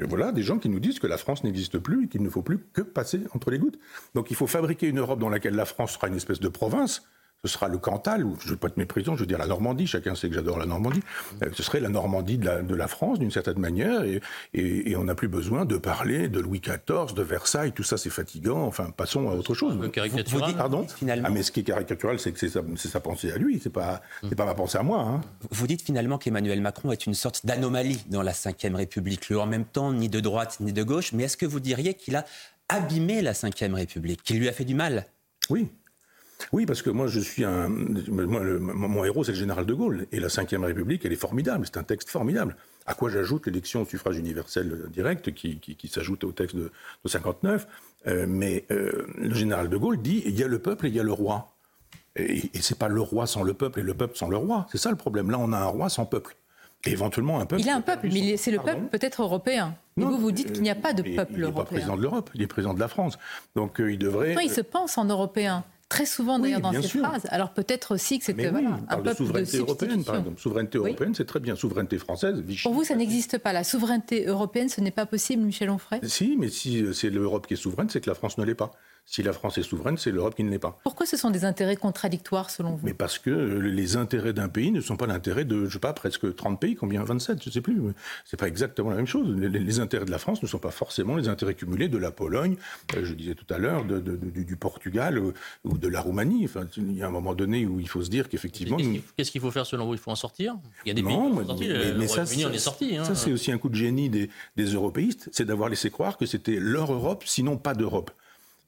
[0.00, 2.42] Voilà des gens qui nous disent que la France n'existe plus et qu'il ne faut
[2.42, 3.78] plus que passer entre les gouttes.
[4.14, 7.06] Donc il faut fabriquer une Europe dans laquelle la France sera une espèce de province,
[7.44, 9.46] ce sera le Cantal, ou je ne veux pas être méprisant, je veux dire la
[9.46, 11.02] Normandie, chacun sait que j'adore la Normandie,
[11.42, 14.20] euh, ce serait la Normandie de la, de la France d'une certaine manière, et,
[14.54, 18.10] et, on n'a plus besoin de parler de Louis XIV, de Versailles, tout ça c'est
[18.10, 19.78] fatigant, enfin passons à autre chose.
[19.92, 20.50] Caricatural.
[20.50, 21.28] Vous, pardon finalement.
[21.28, 23.70] Ah, mais ce qui est caricatural, c'est que c'est sa, sa, pensée à lui, c'est
[23.70, 25.00] pas, c'est pas ma pensée à moi.
[25.00, 25.20] Hein.
[25.50, 29.46] Vous dites finalement qu'Emmanuel Macron est une sorte d'anomalie dans la Ve République, lui en
[29.46, 32.24] même temps ni de droite ni de gauche, mais est-ce que vous diriez qu'il a
[32.68, 35.06] abîmé la Ve République, qu'il lui a fait du mal?
[35.50, 35.68] Oui,
[36.52, 37.68] oui, parce que moi, je suis un.
[37.68, 40.06] mon héros, c'est le général de Gaulle.
[40.12, 41.64] Et la Ve République, elle est formidable.
[41.66, 42.56] C'est un texte formidable.
[42.86, 46.70] À quoi j'ajoute l'élection au suffrage universel direct, qui, s'ajoute au texte de,
[47.04, 47.66] 59.
[48.06, 50.94] Euh, mais euh, le général de Gaulle dit il y a le peuple et il
[50.94, 51.54] y a le roi.
[52.16, 54.66] Et, et c'est pas le roi sans le peuple et le peuple sans le roi.
[54.70, 55.30] C'est ça le problème.
[55.30, 56.36] Là, on a un roi sans peuple.
[56.86, 57.62] Et éventuellement un peuple.
[57.62, 59.74] Il a un peuple, mais c'est le peuple peut-être européen.
[59.96, 61.42] Et vous, vous dites qu'il n'y a pas de peuple européen.
[61.42, 63.18] Il n'est pas président de l'Europe, il est président de la France.
[63.54, 64.34] Donc euh, il devrait.
[64.34, 67.26] Non, il se pense en européen très souvent d'ailleurs dans ces phrases.
[67.30, 70.40] Alors peut-être aussi que c'était voilà, un peuple de souveraineté européenne, par exemple.
[70.40, 71.54] Souveraineté européenne, c'est très bien.
[71.54, 72.64] Souveraineté française, Vichy.
[72.64, 73.52] Pour vous, ça n'existe pas.
[73.52, 76.00] La souveraineté européenne, ce n'est pas possible, Michel Onfray?
[76.02, 78.72] Si, mais si c'est l'Europe qui est souveraine, c'est que la France ne l'est pas.
[79.06, 80.80] Si la France est souveraine, c'est l'Europe qui ne l'est pas.
[80.82, 82.86] Pourquoi ce sont des intérêts contradictoires selon vous?
[82.86, 85.92] Mais parce que les intérêts d'un pays ne sont pas l'intérêt de, je sais pas,
[85.92, 87.80] presque 30 pays, combien 27, je ne sais plus.
[88.24, 89.28] C'est pas exactement la même chose.
[89.36, 92.56] Les, intérêts de la France ne sont pas forcément les intérêts cumulés de la Pologne,
[92.96, 95.18] euh, je disais tout à l'heure, de, du, Portugal
[95.64, 96.44] ou, de la Roumanie.
[96.44, 98.78] Enfin, il y a un moment donné où il faut se dire qu'effectivement.
[99.16, 99.94] Qu'est-ce qu'il faut faire selon vous?
[99.94, 100.56] Il faut en sortir?
[100.84, 101.68] Il y a des pays qui sont sortis.
[101.98, 102.96] Mais, ça, on est sorti.
[102.96, 103.04] Hein.
[103.04, 106.26] Ça, c'est aussi un coup de génie des, des européistes, c'est d'avoir laissé croire que
[106.26, 108.10] c'était leur Europe, sinon pas d'Europe.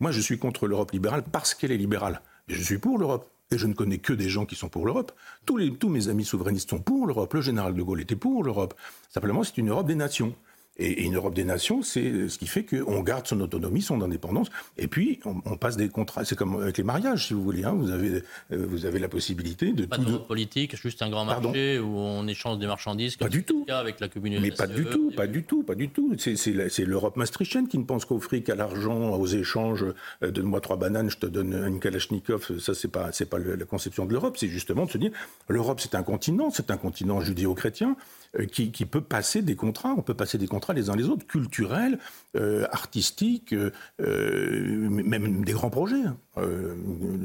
[0.01, 2.21] Moi, je suis contre l'Europe libérale parce qu'elle est libérale.
[2.49, 3.31] Mais je suis pour l'Europe.
[3.53, 5.13] Et je ne connais que des gens qui sont pour l'Europe.
[5.45, 7.33] Tous, tous mes amis souverainistes sont pour l'Europe.
[7.33, 8.75] Le général de Gaulle était pour l'Europe.
[9.09, 10.35] Simplement, c'est une Europe des nations.
[10.79, 14.49] Et, une Europe des nations, c'est ce qui fait qu'on garde son autonomie, son indépendance,
[14.77, 16.25] et puis on, passe des contrats.
[16.25, 17.65] C'est comme avec les mariages, si vous voulez.
[17.65, 17.75] Hein.
[17.75, 19.87] vous, avez, euh, vous avez la possibilité de...
[19.87, 23.17] Pas de politique, juste un grand marché où on échange des marchandises.
[23.17, 23.65] Pas du tout.
[23.69, 24.43] Avec la communauté.
[24.43, 26.15] Mais pas du tout, pas du tout, pas du tout.
[26.19, 29.85] C'est l'Europe maastrichtienne qui ne pense qu'au fric, à l'argent, aux échanges.
[30.23, 32.59] Euh, donne-moi trois bananes, je te donne une Kalachnikov.
[32.59, 34.37] Ça, c'est pas, pas la conception de l'Europe.
[34.39, 35.11] C'est justement de se dire,
[35.49, 37.97] l'Europe, c'est un continent, c'est un continent judéo-chrétien.
[38.39, 41.27] Euh, qui, peut passer des contrats, on peut passer des contrats les uns les autres,
[41.27, 41.99] culturels,
[42.37, 46.03] euh, artistiques, euh, même des grands projets,
[46.37, 46.43] hein.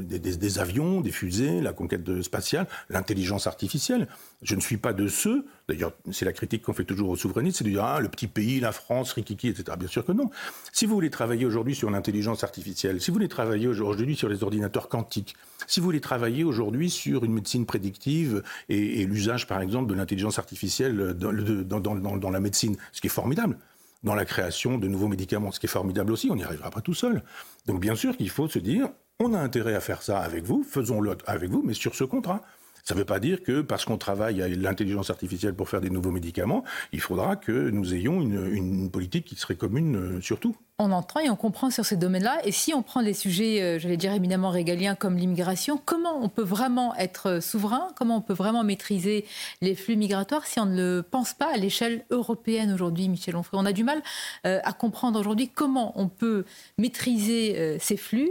[0.08, 4.08] des, avions, des fusées, la conquête spatiale, l'intelligence artificielle.
[4.42, 7.58] Je ne suis pas de ceux, d'ailleurs c'est la critique qu'on fait toujours aux souverainistes,
[7.58, 9.76] c'est de dire ah, le petit pays, la France, Rikiki, etc.
[9.78, 10.30] Bien sûr que non.
[10.72, 14.42] Si vous voulez travailler aujourd'hui sur l'intelligence artificielle, si vous voulez travailler aujourd'hui sur les
[14.42, 19.88] ordinateurs quantiques, si vous voulez travailler aujourd'hui sur une médecine prédictive et l'usage par exemple
[19.88, 23.56] de l'intelligence artificielle dans, la médecine, ce qui est formidable
[24.02, 26.80] dans la création de nouveaux médicaments, ce qui est formidable aussi, on n'y arrivera pas
[26.80, 27.22] tout seul.
[27.66, 28.88] Donc bien sûr qu'il faut se dire,
[29.20, 32.42] on a intérêt à faire ça avec vous, faisons-le avec vous, mais sur ce contrat.
[32.82, 35.90] Ça ne veut pas dire que parce qu'on travaille à l'intelligence artificielle pour faire des
[35.90, 40.56] nouveaux médicaments, il faudra que nous ayons une, politique qui serait commune euh, sur tout.
[40.78, 42.40] On entend et on comprend sur ces domaines-là.
[42.44, 46.28] Et si on prend des sujets, euh, j'allais dire éminemment régaliens comme l'immigration, comment on
[46.28, 47.88] peut vraiment être souverain?
[47.94, 49.24] Comment on peut vraiment maîtriser
[49.60, 53.60] les flux migratoires si on ne le pense pas à l'échelle européenne aujourd'hui, Michel Onfray?
[53.60, 54.02] On a du mal
[54.44, 56.44] euh, à comprendre aujourd'hui comment on peut
[56.78, 58.30] maîtriser ces flux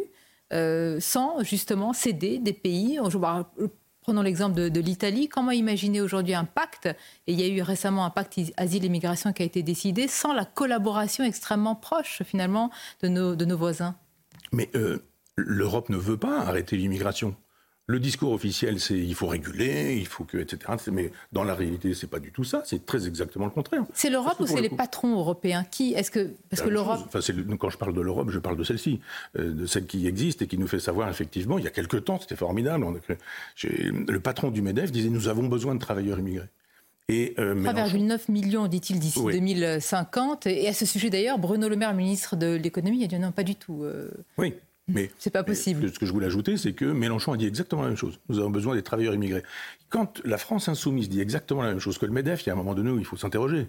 [0.52, 3.00] sans justement céder des pays.
[4.02, 5.30] Prenons l'exemple de, l'Italie.
[5.30, 6.88] Comment imaginer aujourd'hui un pacte?
[7.28, 8.90] Et il y a eu récemment un pacte asile et
[9.32, 12.72] qui a été décidé sans la collaboration extrêmement proche finalement
[13.04, 13.96] de nos, de nos voisins.
[14.52, 15.04] Mais euh,
[15.36, 17.36] l'Europe ne veut pas arrêter l'immigration.
[17.92, 20.72] Le discours officiel, c'est il faut réguler, il faut que, etc.
[20.94, 22.64] Mais dans la réalité, c'est pas du tout ça.
[22.66, 23.84] C'est très exactement le contraire.
[23.94, 25.66] C'est l'Europe ou c'est les patrons européens?
[25.70, 27.20] Qui Est-ce que parce que l'Europe enfin,
[27.60, 29.02] Quand je parle de l'Europe, je parle de celle-ci,
[29.38, 31.58] euh, de celle qui existe et qui nous fait savoir effectivement.
[31.58, 32.86] Il y a quelques temps, c'était formidable.
[33.62, 36.48] le patron du Medef disait nous avons besoin de travailleurs immigrés.
[37.10, 40.48] Et, 3,9 euh, millions, dit-il, d'ici 2050.
[40.48, 43.44] Et à ce sujet d'ailleurs, Bruno Le Maire, ministre de l'économie, a dit non, pas
[43.44, 43.84] du tout.
[43.84, 44.10] Euh.
[44.38, 44.54] Oui,
[44.88, 45.92] mais c'est pas possible.
[45.94, 48.20] Ce que je voulais ajouter, c'est que Mélenchon a dit exactement la même chose.
[48.30, 49.44] Nous avons besoin des travailleurs immigrés.
[49.90, 52.54] Quand la France insoumise dit exactement la même chose que le Medef, il y a
[52.54, 53.68] un moment donné où il faut s'interroger.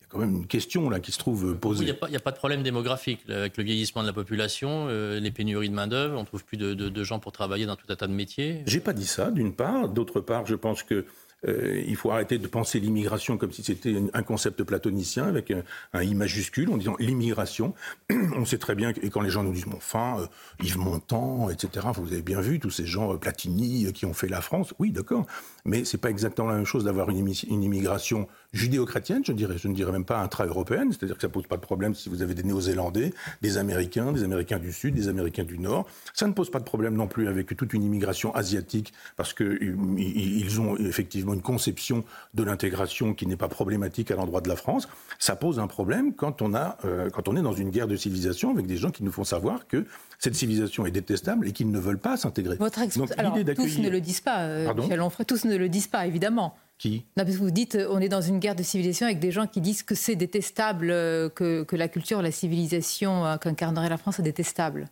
[0.00, 1.84] Il y a quand même une question là qui se trouve posée.
[1.84, 5.30] Il n'y a, pas de problème démographique avec le vieillissement de la population, euh, les
[5.30, 6.18] pénuries de main d'œuvre.
[6.18, 8.62] On trouve plus de, gens pour travailler dans tout un tas de métiers.
[8.66, 9.88] J'ai pas dit ça, d'une part.
[9.88, 11.04] D'autre part, je pense que
[11.46, 15.52] euh, il faut arrêter de penser l'immigration comme si c'était un concept platonicien avec
[15.92, 17.74] un, I majuscule en disant l'immigration.
[18.36, 20.26] On sait très bien que et quand les gens nous disent bon, enfin euh,
[20.62, 21.86] Yves Montand, etc.
[21.96, 24.74] Vous avez bien vu tous ces gens euh, Platini qui ont fait la France.
[24.78, 25.26] Oui, d'accord,
[25.64, 29.74] mais c'est pas exactement la même chose d'avoir une, immigration judéo-chrétienne, je dirais, je ne
[29.74, 32.42] dirais même pas intra-européenne, c'est-à-dire que ça pose pas de problème si vous avez des
[32.42, 33.12] Néo-Zélandais,
[33.42, 35.86] des Américains, des Américains du Sud, des Américains du Nord.
[36.14, 39.58] Ça ne pose pas de problème non plus avec toute une immigration asiatique parce que
[39.98, 44.56] ils ont effectivement une conception de l'intégration qui n'est pas problématique à l'endroit de la
[44.56, 44.88] France,
[45.18, 47.96] ça pose un problème quand on, a, euh, quand on est dans une guerre de
[47.96, 49.84] civilisation avec des gens qui nous font savoir que
[50.18, 52.56] cette civilisation est détestable et qu'ils ne veulent pas s'intégrer.
[52.56, 52.80] Votre
[53.18, 56.56] Alors, tous ne le disent pas, euh, Michel Onfray, tous ne le disent pas, évidemment.
[56.78, 59.30] Qui non, parce que vous dites, on est dans une guerre de civilisation avec des
[59.30, 63.96] gens qui disent que c'est détestable, euh, que, que, la culture, la civilisation qu'incarnerait la
[63.96, 64.88] France est détestable.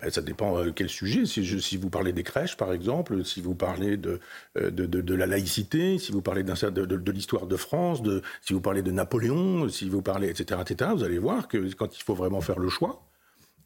[0.00, 1.26] Ben, ça dépend de euh, quel sujet.
[1.26, 4.20] Si, je, si, vous parlez des crèches, par exemple, si vous parlez de,
[4.56, 8.00] euh, de, de, de la laïcité, si vous parlez de, de l'histoire de France,
[8.40, 11.96] si vous parlez de Napoléon, si vous parlez, etc., etc., vous allez voir que quand
[11.96, 13.09] il faut vraiment faire le choix,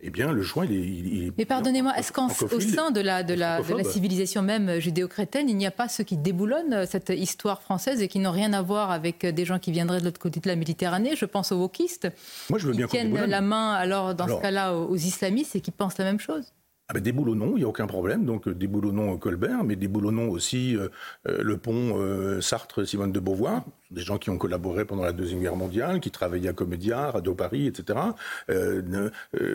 [0.06, 1.32] eh bien, le choix, il est.
[1.38, 5.56] Mais pardonnez-moi, est-ce qu'au sein de la, de, la, de la civilisation même judéo-chrétienne, il
[5.56, 8.90] n'y a pas ceux qui déboulonnent cette histoire française et qui n'ont rien à voir
[8.90, 11.16] avec des gens qui viendraient de l'autre côté de la Méditerranée?
[11.16, 12.08] Je pense aux wokistes.
[12.50, 15.60] Moi, je veux bien Qui tiennent la main, alors, dans ce cas-là, aux islamistes et
[15.60, 16.52] qui pensent la même chose.
[16.88, 18.26] Ah ben des boulonnons, il n'y a aucun problème.
[18.26, 20.88] Donc des boulonnons Colbert, mais des boulonnons aussi euh,
[21.26, 25.40] euh, le pont euh, Sartre-Simone de Beauvoir, des gens qui ont collaboré pendant la Deuxième
[25.40, 27.98] Guerre mondiale, qui travaillaient à Comédia, Radio Paris, etc.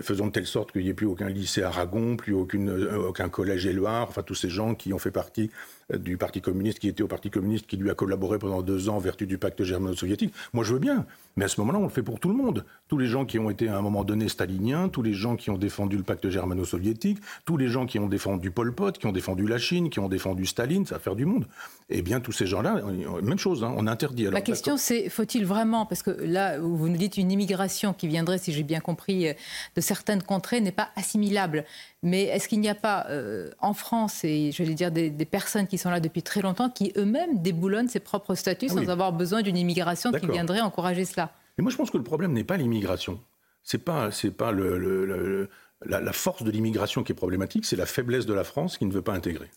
[0.02, 2.72] faisant de telle sorte qu'il n'y ait plus aucun lycée Aragon, plus aucune,
[3.08, 5.52] aucun collège Éluard, enfin tous ces gens qui ont fait partie
[5.94, 8.98] du Parti communiste, qui était au Parti communiste, qui lui a collaboré pendant deux ans
[8.98, 10.34] en vertu du pacte germano-soviétique.
[10.54, 11.08] Moi, je veux bien.
[11.36, 12.64] Mais à ce moment-là, on le fait pour tout le monde.
[12.88, 15.50] Tous les gens qui ont été à un moment donné staliniens, tous les gens qui
[15.50, 19.12] ont défendu le pacte germano-soviétique, tous les gens qui ont défendu Pol Pot, qui ont
[19.12, 21.48] défendu la Chine, qui ont défendu Staline, ça va faire du monde.
[21.90, 22.84] Eh bien, tous ces gens-là,
[23.24, 24.28] même chose, hein, on interdit.
[24.32, 28.38] La question, c'est faut-il vraiment, parce que là, vous nous dites une immigration qui viendrait,
[28.38, 29.34] si j'ai bien compris, euh,
[29.76, 31.66] de certaines contrées n'est pas assimilable.
[32.04, 35.68] Mais est-ce qu'il n'y a pas euh, en France, et je vais dire des, personnes
[35.68, 39.14] qui sont là depuis très longtemps, qui eux-mêmes déboulonnent ses propres statuts ah sans avoir
[39.14, 41.32] besoin d'une immigration qui viendrait encourager cela?
[41.58, 43.20] Mais moi, je pense que le problème n'est pas l'immigration.
[43.64, 45.50] C'est pas, c'est pas le,
[45.86, 48.92] la, force de l'immigration qui est problématique, c'est la faiblesse de la France qui ne
[48.92, 49.50] veut pas intégrer.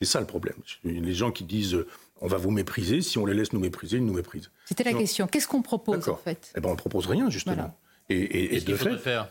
[0.00, 0.56] C'est ça le problème.
[0.84, 1.78] Les gens qui disent
[2.20, 4.50] on va vous mépriser, si on les laisse nous mépriser, ils nous méprisent.
[4.64, 5.26] C'était la question.
[5.26, 6.52] Qu'est-ce qu'on propose en fait?
[6.56, 7.76] Eh ben, on propose rien justement.
[8.08, 9.28] Et, de fait, faire?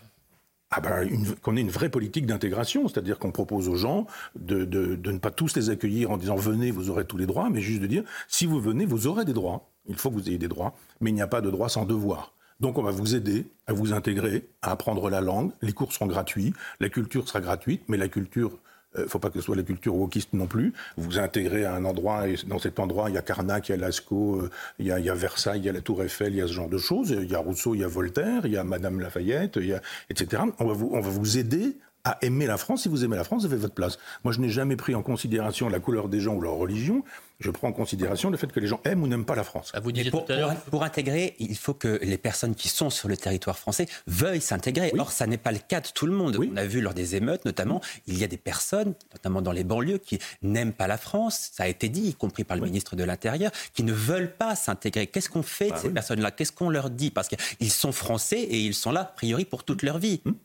[0.71, 1.07] ah ben,
[1.41, 5.31] qu'on ait une vraie politique d'intégration, c'est-à-dire qu'on propose aux gens de, de, ne pas
[5.31, 8.03] tous les accueillir en disant venez, vous aurez tous les droits, mais juste de dire
[8.27, 9.69] si vous venez, vous aurez des droits.
[9.87, 11.85] Il faut que vous ayez des droits, mais il n'y a pas de droits sans
[11.85, 12.33] devoir.
[12.59, 15.51] Donc on va vous aider à vous intégrer, à apprendre la langue.
[15.61, 18.57] Les cours seront gratuits, la culture sera gratuite, mais la culture
[19.01, 20.73] ne faut pas que ce soit la culture wokiste non plus.
[20.97, 23.75] Vous intégrez à un endroit, et dans cet endroit, il y a Carnac, il y
[23.75, 26.41] a Lascaux, euh, il y a, Versailles, il y a la Tour Eiffel, il y
[26.41, 27.11] a ce genre de choses.
[27.11, 29.73] Il y a Rousseau, il y a Voltaire, il y a Madame Lafayette, il y
[29.73, 30.43] a, etc.
[30.59, 32.83] On va, vous, on va vous aider à aimer la France.
[32.83, 33.97] Si vous aimez la France, vous avez votre place.
[34.23, 37.03] Moi, je n'ai jamais pris en considération la couleur des gens ou leur religion.
[37.39, 39.71] Je prends en considération le fait que les gens aiment ou n'aiment pas la France.
[39.73, 40.25] Ah, vous pour,
[40.71, 44.93] pour, intégrer, il faut que les personnes qui sont sur le territoire français veuillent s'intégrer.
[44.97, 46.37] Or, ça n'est pas le cas de tout le monde.
[46.39, 49.65] On a vu lors des émeutes, notamment, il y a des personnes, notamment dans les
[49.65, 51.49] banlieues, qui n'aiment pas la France.
[51.53, 54.55] Ça a été dit, y compris par le ministre de l'Intérieur, qui ne veulent pas
[54.55, 55.07] s'intégrer.
[55.07, 56.31] Qu'est-ce qu'on fait de bah ces personnes-là?
[56.31, 57.11] Qu'est-ce qu'on leur dit?
[57.11, 60.21] Parce qu'ils sont français et ils sont là, a priori, pour toute leur vie.
[60.25, 60.35] Hum.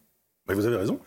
[0.49, 0.99] vous avez raison.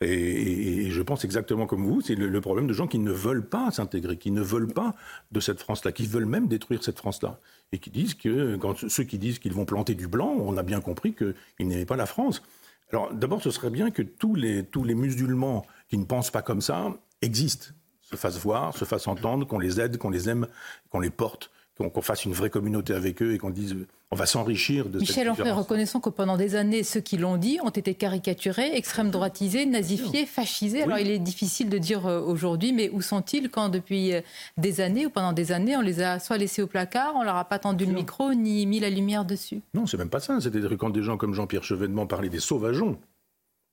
[0.00, 3.70] Et, je pense exactement comme vous, c'est le, problème de gens qui ne veulent pas
[3.70, 4.94] s'intégrer, qui ne veulent pas
[5.32, 7.40] de cette France-là, qui veulent même détruire cette France-là.
[7.72, 8.58] Et qui disent que,
[8.88, 11.96] ceux qui disent qu'ils vont planter du blanc, on a bien compris qu'ils n'aimaient pas
[11.96, 12.42] la France.
[12.90, 16.94] Alors d'abord, ce serait bien que tous les musulmans qui ne pensent pas comme ça
[17.20, 17.68] existent,
[18.02, 20.46] se fassent voir, se fassent entendre, qu'on les aide, qu'on les aime,
[20.90, 23.76] qu'on les porte qu'on fasse une vraie communauté avec eux et qu'on dise
[24.10, 27.58] on va s'enrichir de Michel Onfray, reconnaissons que pendant des années, ceux qui l'ont dit
[27.62, 30.82] ont été caricaturés, extrême droitisés, nazifiés, fascisés.
[30.82, 34.22] Alors il est difficile de dire euh, aujourd'hui, mais où sont-ils quand depuis euh,
[34.56, 37.36] des années ou pendant des années, on les a soit laissés au placard, on leur
[37.36, 39.60] a pas tendu le micro ni mis la lumière dessus?
[39.74, 40.40] Non, c'est même pas ça.
[40.40, 42.98] C'était quand des gens comme Jean-Pierre Chevènement parlaient des sauvageons.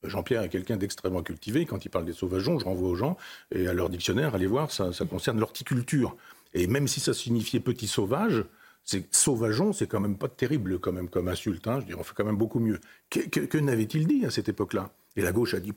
[0.04, 1.64] Jean-Pierre est quelqu'un d'extrêmement cultivé.
[1.64, 3.16] Quand il parle des sauvageons, je renvoie aux gens
[3.54, 6.14] et à leur dictionnaire, allez voir, ça, ça concerne l'horticulture.
[6.56, 8.44] Et même si ça signifiait petit sauvage,
[8.82, 11.66] c'est sauvageon, c'est quand même pas terrible quand même comme insulte.
[11.66, 11.80] Hein.
[11.80, 12.80] Je dirais, on fait quand même beaucoup mieux.
[13.10, 14.90] Que, que n'avait-il dit à cette époque-là?
[15.16, 15.72] Et la gauche a dit,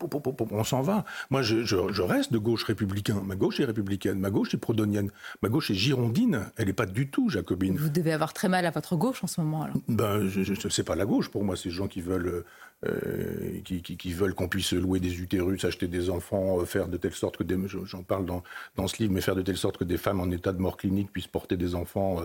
[0.51, 1.05] on s'en va.
[1.29, 3.21] Moi, je, reste de gauche républicain.
[3.25, 6.51] Ma gauche est républicaine, ma gauche est prodonienne, ma gauche est girondine.
[6.57, 7.77] Elle n'est pas du tout jacobine.
[7.77, 9.77] Vous devez avoir très mal à votre gauche en ce moment, alors.
[9.87, 11.55] Ben, je, sais pas la gauche pour moi.
[11.55, 12.43] C'est des gens qui veulent,
[12.85, 17.13] euh, qui, veulent qu'on puisse louer des utérus, acheter des enfants, euh, faire de telle
[17.13, 18.43] sorte que des, j'en parle dans,
[18.75, 20.77] dans ce livre, mais faire de telle sorte que des femmes en état de mort
[20.77, 22.21] clinique puissent porter des enfants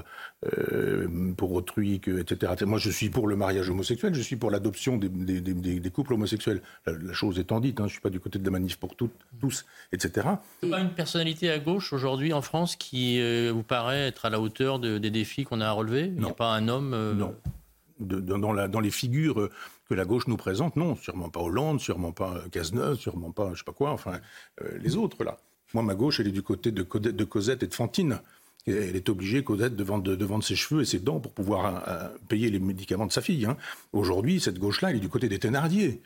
[0.59, 2.53] euh, pour autrui, que, etc.
[2.67, 4.15] Moi, je suis pour le mariage homosexuel.
[4.15, 7.93] Je suis pour l'adoption des, des, couples homosexuels la chose étant dite, hein, je ne
[7.93, 10.29] suis pas du côté de la manif pour toutes, tous, etc.
[10.63, 14.07] Il n'y a pas une personnalité à gauche aujourd'hui en France qui euh, vous paraît
[14.07, 16.07] être à la hauteur des défis qu'on a à relever?
[16.07, 17.35] Il n'y a pas un homme euh, Non.
[18.01, 19.51] dans, la, dans, les figures
[19.89, 20.97] que la gauche nous présente, non.
[20.97, 24.21] Sûrement pas Hollande, sûrement pas Cazeneuve, sûrement pas je sais pas quoi, enfin
[24.63, 25.37] euh, les autres là.
[25.73, 28.21] Moi, ma gauche, elle est du côté de, de Cosette et de Fantine.
[28.67, 32.13] Elle est obligée, Cosette, de vendre, de, vendre, ses cheveux et ses dents pour pouvoir
[32.29, 33.45] payer les médicaments de sa fille.
[33.45, 33.57] Hein.
[33.93, 36.01] Aujourd'hui, cette gauche-là, elle est du côté des Thénardier.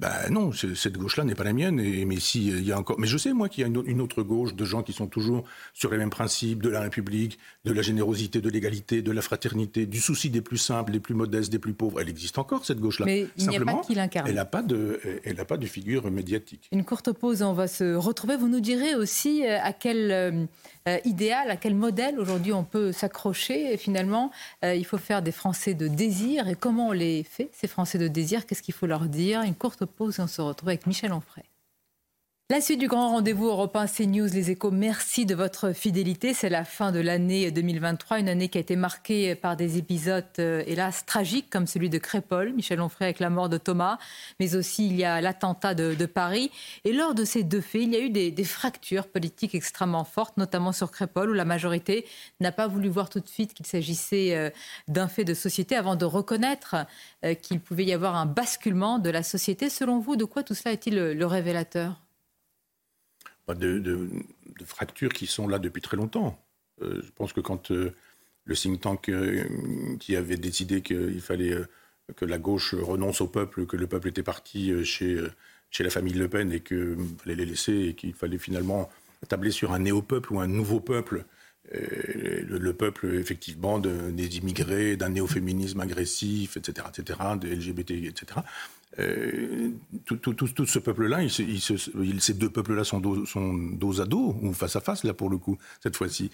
[0.00, 1.78] Ben non, cette gauche-là n'est pas la mienne.
[1.78, 4.00] Et, mais si il y a encore, mais je sais moi qu'il y a une,
[4.00, 7.72] autre gauche de gens qui sont toujours sur les mêmes principes de la République, de
[7.72, 11.52] la générosité, de l'égalité, de la fraternité, du souci des plus simples, des plus modestes,
[11.52, 12.00] des plus pauvres.
[12.00, 13.04] Elle existe encore cette gauche-là.
[13.04, 14.26] Mais il n'y a pas qui l'incarne.
[14.26, 16.70] Elle n'a pas de, elle n'a pas de figure médiatique.
[16.72, 18.38] Une courte pause, on va se retrouver.
[18.38, 20.48] Vous nous direz aussi euh, à quel
[20.88, 23.72] euh, euh, idéal, à quel modèle aujourd'hui on peut s'accrocher.
[23.72, 24.30] Et finalement,
[24.62, 26.48] il faut faire des Français de désir.
[26.48, 28.46] Et comment on les fait ces Français de désir?
[28.46, 29.42] Qu'est-ce qu'il faut leur dire?
[29.42, 31.49] Une courte pause et on se retrouve avec Michel Onfray.
[32.50, 36.34] La suite du grand rendez-vous Europe 1 CNews, les échos, merci de votre fidélité.
[36.34, 40.24] C'est la fin de l'année 2023, une année qui a été marquée par des épisodes,
[40.40, 43.98] euh, hélas, tragiques, comme celui de Crépol, Michel Onfray avec la mort de Thomas,
[44.40, 46.50] mais aussi il y a l'attentat de, Paris.
[46.82, 50.36] Et lors de ces deux faits, il y a eu des, fractures politiques extrêmement fortes,
[50.36, 52.04] notamment sur Crépol, où la majorité
[52.40, 54.50] n'a pas voulu voir tout de suite qu'il s'agissait euh,
[54.88, 56.74] d'un fait de société avant de reconnaître
[57.24, 59.70] euh, qu'il pouvait y avoir un basculement de la société.
[59.70, 62.00] Selon vous, de quoi tout cela est-il le révélateur?
[63.54, 64.08] De,
[64.64, 66.38] fractures qui sont là depuis très longtemps.
[66.82, 67.94] Euh, je pense que quand euh,
[68.44, 69.44] le think tank euh,
[69.98, 71.56] qui avait décidé qu'il fallait
[72.16, 75.20] que la gauche renonce au peuple, que le peuple était parti chez,
[75.70, 78.90] chez la famille Le Pen et qu'il fallait les laisser et qu'il fallait finalement
[79.28, 81.24] tabler sur un néo-peuple ou un nouveau peuple,
[81.72, 88.40] le, peuple effectivement des immigrés, d'un néo-féminisme agressif, etc., etc., des LGBT, etc.
[88.98, 89.70] Euh,
[90.04, 94.80] tout, ce peuple-là, ces deux peuples-là sont, dos, sont dos à dos, ou face à
[94.80, 96.30] face, là, pour le coup, cette fois-ci.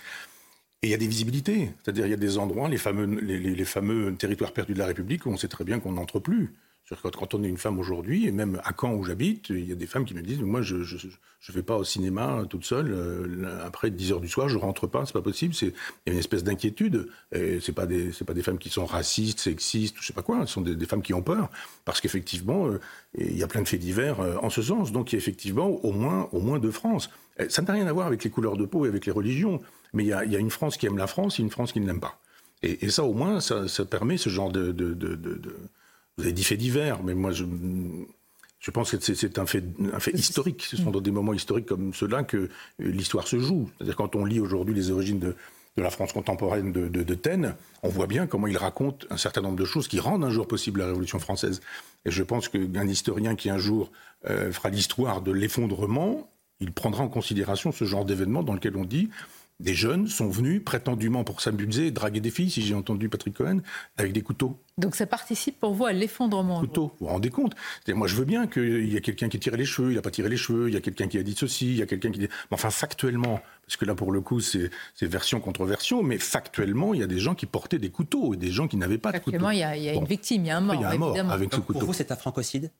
[0.82, 3.64] Et il y a des visibilités, c'est-à-dire il y a des endroits, les fameux, les
[3.64, 6.54] fameux territoires perdus de la République, où on sait très bien qu'on n'entre plus.
[7.02, 9.74] Quand on est une femme aujourd'hui, et même à Caen où j'habite, il y a
[9.74, 12.92] des femmes qui me disent Moi, je ne vais pas au cinéma toute seule.
[12.92, 15.52] Euh, après 10 heures du soir, je rentre pas, c'est pas possible.
[15.62, 15.72] Il
[16.06, 17.08] y a une espèce d'inquiétude.
[17.32, 20.46] Ce pas, des, pas des femmes qui sont racistes, sexistes, je sais pas quoi.
[20.46, 21.50] Ce sont des, femmes qui ont peur.
[21.84, 22.78] Parce qu'effectivement, euh,
[23.18, 24.92] il y a plein de faits divers euh, en ce sens.
[24.92, 27.10] Donc, il y a effectivement au moins, au moins de France.
[27.48, 29.60] Ça n'a rien à voir avec les couleurs de peau et avec les religions.
[29.92, 31.86] Mais il y a, une France qui aime la France et une France qui ne
[31.86, 32.20] l'aime pas.
[32.62, 34.72] Et, ça, au moins, ça, permet ce genre de
[36.16, 37.44] vous avez dit fait divers, mais moi, je,
[38.58, 40.62] je pense que c'est un fait, un fait historique.
[40.62, 42.48] Ce sont dans des moments historiques comme ceux-là que
[42.78, 43.70] l'histoire se joue.
[43.76, 45.36] C'est-à-dire quand on lit aujourd'hui les origines de,
[45.76, 49.42] de, la France contemporaine de, de, Taine, on voit bien comment il raconte un certain
[49.42, 51.60] nombre de choses qui rendent un jour possible la Révolution française.
[52.06, 53.92] Et je pense qu'un historien qui un jour
[54.28, 58.84] euh, fera l'histoire de l'effondrement, il prendra en considération ce genre d'événement dans lequel on
[58.84, 59.10] dit
[59.60, 63.60] des jeunes sont venus prétendument pour s'amuser draguer des filles, si j'ai entendu Patrick Cohen,
[63.96, 64.58] avec des couteaux.
[64.78, 67.54] Donc ça participe pour vous à l'effondrement Couteau, vous vous rendez compte?
[67.88, 70.10] Moi je veux bien qu'il y ait quelqu'un qui tire les cheveux, il n'a pas
[70.10, 72.10] tiré les cheveux, il y a quelqu'un qui a dit ceci, il y a quelqu'un
[72.10, 72.28] qui dit...
[72.50, 76.92] Mais enfin factuellement, parce que là pour le coup c'est version contre version, mais factuellement
[76.92, 79.12] il y a des gens qui portaient des couteaux et des gens qui n'avaient pas
[79.12, 79.38] de couteaux.
[79.38, 80.98] Factuellement il y a, une victime, il y a un mort, il y a un
[80.98, 81.78] mort avec ce couteau.
[81.78, 82.70] Pour vous c'est un francocide?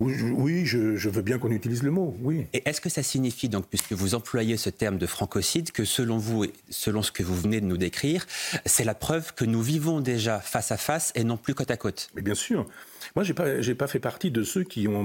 [0.00, 2.46] Oui, je, veux bien qu'on utilise le mot, oui.
[2.52, 6.18] Et est-ce que ça signifie, donc, puisque vous employez ce terme de francocide, que selon
[6.18, 8.26] vous, et selon ce que vous venez de nous décrire,
[8.66, 11.76] c'est la preuve que nous vivons déjà face à face et non plus côte à
[11.76, 12.10] côte?
[12.16, 12.66] Mais bien sûr.
[13.14, 15.04] Moi, je n'ai pas, pas, fait partie de ceux qui ont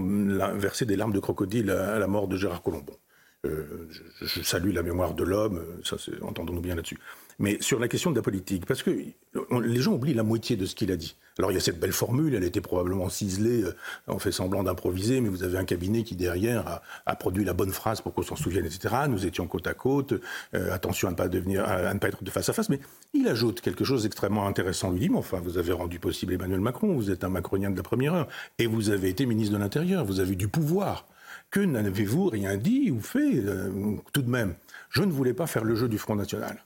[0.56, 2.97] versé des larmes de crocodile à la mort de Gérard Colombon.
[3.45, 3.88] Euh,
[4.21, 6.97] je, salue la mémoire de l'homme, ça, entendons-nous bien là-dessus.
[7.38, 10.65] Mais sur la question de la politique, parce que les gens oublient la moitié de
[10.65, 11.15] ce qu'il a dit.
[11.39, 13.73] Alors il y a cette belle formule, elle était probablement ciselée, euh,
[14.08, 17.71] on fait semblant d'improviser, mais vous avez un cabinet qui derrière a, produit la bonne
[17.71, 18.93] phrase pour qu'on s'en souvienne, etc.
[19.08, 20.13] Nous étions côte à côte,
[20.54, 22.82] euh, attention à ne, pas devenir, à, ne être de face à face, mais
[23.13, 24.91] il ajoute quelque chose d'extrêmement intéressant.
[24.93, 27.78] Il dit, mais enfin, vous avez rendu possible Emmanuel Macron, vous êtes un macronien de
[27.78, 31.08] la première heure, et vous avez été ministre de l'Intérieur, vous avez du pouvoir.
[31.52, 34.56] Que n'avez-vous rien dit ou fait euh, Tout de même,
[34.89, 36.65] je ne voulais pas faire le jeu du Front National.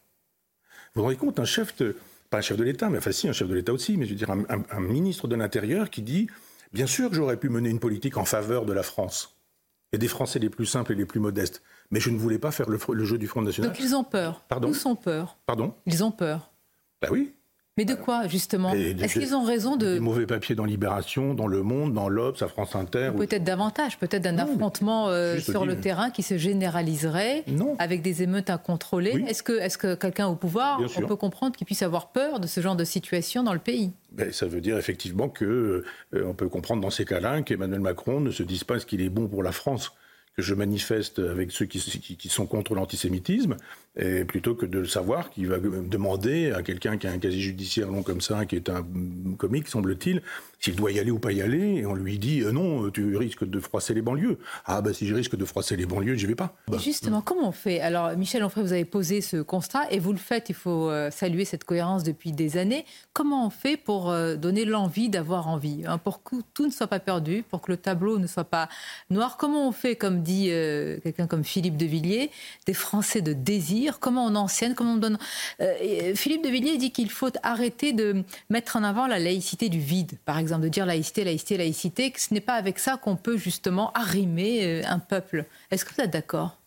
[0.93, 1.95] Vous vous rendez compte, un chef de,
[2.34, 4.10] pas un chef de l'État, mais enfin si, un chef de l'État aussi, mais je
[4.10, 6.26] veux dire un, ministre de l'Intérieur qui dit,
[6.74, 9.38] bien sûr que j'aurais pu mener une politique en faveur de la France
[9.91, 12.50] et des Français les plus simples et les plus modestes, mais je ne voulais pas
[12.50, 13.69] faire le, jeu du Front National.
[13.72, 14.46] Donc ils ont peur.
[14.48, 15.38] Pardon Ils ont peur?
[15.46, 16.52] Pardon Ils ont peur.
[17.04, 17.36] Ben oui.
[17.75, 19.95] Mais de quoi, justement Est-ce qu'ils ont raison de...
[19.95, 23.12] Des mauvais papiers dans Libération, dans Le Monde, dans l'Obs, à France Inter.
[23.17, 27.43] Peut-être davantage, peut-être d'un affrontement euh, sur le terrain qui se généraliserait,
[27.79, 29.25] avec des émeutes incontrôlées.
[29.27, 32.45] Est-ce que, est que quelqu'un au pouvoir, on peut comprendre qu'il puisse avoir peur de
[32.45, 33.91] ce genre de situation dans le pays?
[34.12, 35.83] Ben, ça veut dire effectivement que
[36.13, 39.01] euh, on peut comprendre dans ces cas-là qu'Emmanuel Macron ne se dise pas ce qu'il
[39.01, 39.91] est bon pour la France
[40.36, 43.56] que je manifeste avec ceux qui, sont contre l'antisémitisme,
[43.96, 47.91] et plutôt que de savoir qu'il va demander à quelqu'un qui a un casier judiciaire
[47.91, 48.84] long comme ça, qui est un
[49.38, 50.24] comique, semble-t-il,
[50.63, 53.17] s'il doit y aller ou pas y aller, et on lui dit euh, non, tu
[53.17, 54.39] risques de froisser les banlieues.
[54.65, 56.56] Ah ben si je risque de froisser les banlieues, j'y vais pas.
[56.69, 56.78] Bah.
[56.78, 57.82] Justement, comment on fait?
[57.82, 60.47] Alors Michel Onfray, vous avez posé ce constat et vous le faites.
[60.47, 62.86] Il faut euh, saluer cette cohérence depuis des années.
[63.12, 66.88] Comment on fait pour euh, donner l'envie d'avoir envie, hein, pour que tout ne soit
[66.88, 68.69] pas perdu, pour que le tableau ne soit pas
[69.10, 70.45] noir Comment on fait, comme dit
[71.04, 72.32] quelqu'un comme Philippe de Villiers,
[72.65, 73.99] des Français de désir?
[73.99, 74.76] Comment on enseigne?
[74.76, 75.17] Comment on donne
[76.15, 80.13] Philippe de Villiers dit qu'il faut arrêter de mettre en avant la laïcité du vide,
[80.26, 83.37] par exemple de dire laïcité, laïcité, laïcité, que ce n'est pas avec ça qu'on peut
[83.37, 85.45] justement arrimer euh, un peuple.
[85.71, 86.57] Est-ce que vous êtes d'accord?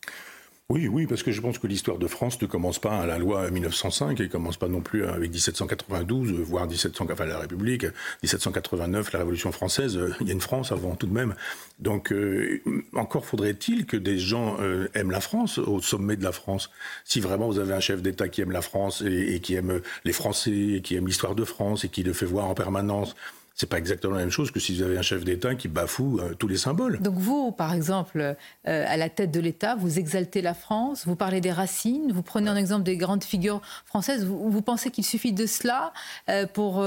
[0.68, 3.18] Oui, oui, parce que je pense que l'histoire de France ne commence pas à la
[3.18, 7.84] loi 1905 et commence pas non plus avec 1792, voire 1700, enfin la République,
[8.24, 9.96] 1789, la Révolution française.
[10.20, 11.36] Il y a une France avant tout de même.
[11.78, 12.60] Donc, euh,
[12.96, 16.68] encore faudrait-il que des gens euh, aiment la France au sommet de la France.
[17.04, 19.80] Si vraiment vous avez un chef d'État qui aime la France et, et qui aime
[20.04, 23.14] les Français, et qui aime l'histoire de France et qui le fait voir en permanence
[23.56, 26.20] c'est pas exactement la même chose que si vous avez un chef d'État qui bafoue
[26.20, 27.00] euh, tous les symboles.
[27.00, 31.16] Donc vous, par exemple, euh, à la tête de l'État, vous exaltez la France, vous
[31.16, 34.26] parlez des racines, vous prenez en exemple des grandes figures françaises.
[34.26, 35.94] Vous, pensez qu'il suffit de cela
[36.28, 36.84] euh, pour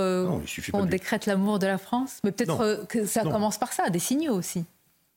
[0.71, 2.19] qu'on décrète l'amour de la France?
[2.23, 4.63] Mais peut-être que ça commence par ça, des signaux aussi.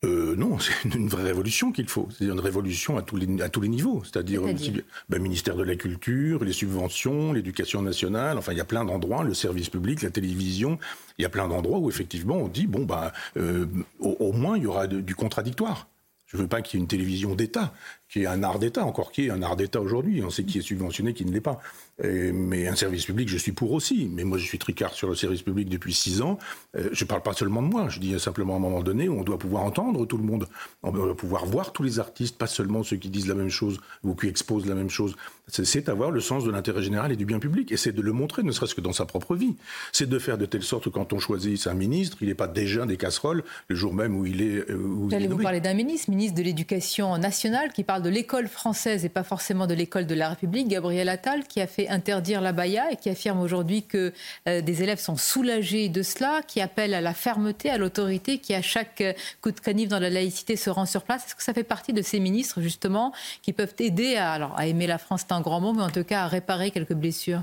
[0.03, 2.07] Euh, non, c'est une vraie révolution qu'il faut.
[2.17, 4.01] C'est une révolution à tous les, à tous les niveaux.
[4.03, 8.65] C'est-à-dire le ben, ministère de la Culture, les subventions, l'éducation nationale, enfin il y a
[8.65, 10.77] plein d'endroits, le service public, la télévision,
[11.17, 13.65] il y a plein d'endroits où effectivement on dit, bon, bah, euh,
[13.99, 15.87] au, moins il y aura du contradictoire.
[16.27, 17.73] Je ne veux pas qu'il y ait une télévision d'État
[18.13, 20.21] qui est un art d'État, encore qui est un art d'État aujourd'hui.
[20.23, 21.59] On sait qui est subventionné, qui ne l'est pas.
[21.99, 24.07] mais un service public, je suis pour aussi.
[24.11, 26.37] Mais moi, je suis tricard sur le service public depuis six ans.
[26.75, 27.89] Euh, je ne parle pas seulement de moi.
[27.89, 30.47] Je dis simplement à un moment donné, on doit pouvoir entendre tout le monde.
[30.83, 33.79] On doit pouvoir voir tous les artistes, pas seulement ceux qui disent la même chose
[34.03, 35.15] ou qui exposent la même chose.
[35.47, 37.71] C'est avoir le sens de l'intérêt général et du bien public.
[37.71, 39.55] Et c'est de le montrer, ne serait-ce que dans sa propre vie.
[39.91, 42.47] C'est de faire de telle sorte que quand on choisit un ministre, il n'est pas
[42.47, 44.69] déjà des casseroles le jour même où il est.
[44.69, 48.47] Euh, où J'allais vous parler d'un ministre, ministre de l'Éducation nationale, qui parle de l'école
[48.47, 52.41] française et pas forcément de l'école de la République, Gabriel Attal, qui a fait interdire
[52.41, 54.13] la baya et qui affirme aujourd'hui que
[54.47, 58.53] euh, des élèves sont soulagés de cela, qui appelle à la fermeté, à l'autorité, qui
[58.53, 61.25] à chaque euh, coup de canif dans la laïcité se rend sur place.
[61.25, 64.67] Est-ce que ça fait partie de ces ministres, justement, qui peuvent aider à, alors, à
[64.67, 67.41] aimer la France, c'est un grand mot, mais en tout cas à réparer quelques blessures?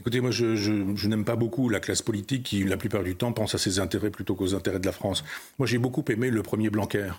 [0.00, 3.32] Écoutez, moi, je, je n'aime pas beaucoup la classe politique qui, la plupart du temps,
[3.32, 5.22] pense à ses intérêts plutôt qu'aux intérêts de la France.
[5.60, 7.12] Moi, j'ai beaucoup aimé le premier Blanquer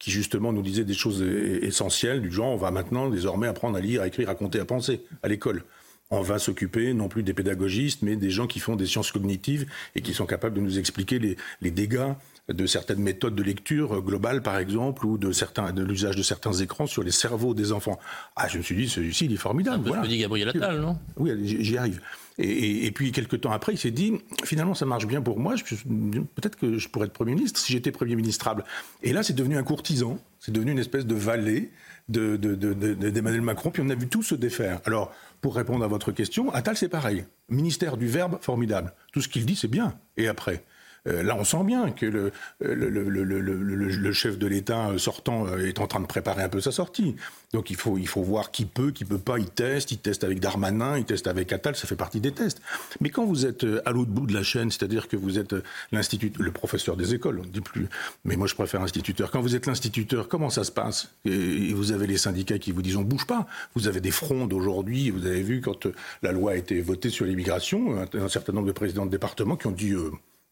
[0.00, 3.80] qui justement nous disait des choses essentielles, du genre on va maintenant désormais apprendre à
[3.80, 5.62] lire, à écrire, à compter, à penser à l'école.
[6.10, 9.66] On va s'occuper non plus des pédagogistes, mais des gens qui font des sciences cognitives
[9.94, 12.14] et qui sont capables de nous expliquer les, les dégâts
[12.52, 16.52] de certaines méthodes de lecture globales, par exemple, ou de, certains, de l'usage de certains
[16.52, 17.98] écrans sur les cerveaux des enfants.
[18.36, 19.88] Ah, je me suis dit, celui-ci, il est formidable.
[19.88, 20.98] Un peu ce que dit Gabriel Attal, non?
[21.16, 22.00] Oui, j'y arrive.
[22.42, 26.56] Et, puis, quelques temps après, il s'est dit, finalement, ça marche bien pour moi, peut-être
[26.56, 28.64] que je pourrais être Premier ministre si j'étais Premier ministrable.
[29.02, 31.70] Et là, c'est devenu un courtisan, c'est devenu une espèce de valet
[32.08, 34.80] d'Emmanuel de, Macron, puis on a vu tout se défaire.
[34.86, 37.24] Alors, pour répondre à votre question, Attal, c'est pareil.
[37.50, 38.94] Ministère du Verbe, formidable.
[39.12, 39.94] Tout ce qu'il dit, c'est bien.
[40.16, 40.64] Et après?
[41.06, 45.86] Euh, là, on sent bien que le, le, chef de l'État sortant euh, est en
[45.86, 47.16] train de préparer un peu sa sortie.
[47.52, 49.38] Donc il faut, voir qui peut, qui peut pas.
[49.38, 52.60] Il teste, il teste avec Darmanin, il teste avec Attal, ça fait partie des tests.
[53.00, 55.54] Mais quand vous êtes euh, à l'autre bout de la chaîne, c'est-à-dire que vous êtes
[55.90, 57.88] l'institut, le professeur des écoles, on ne dit plus,
[58.24, 59.30] mais moi je préfère instituteur.
[59.30, 61.10] Quand vous êtes l'instituteur, comment ça se passe?
[61.24, 63.46] Et, vous avez les syndicats qui vous disent on bouge pas.
[63.74, 65.10] Vous avez des frondes aujourd'hui.
[65.10, 65.86] Vous avez vu quand
[66.22, 69.66] la loi a été votée sur l'immigration, un, certain nombre de présidents de département qui
[69.66, 69.94] ont dit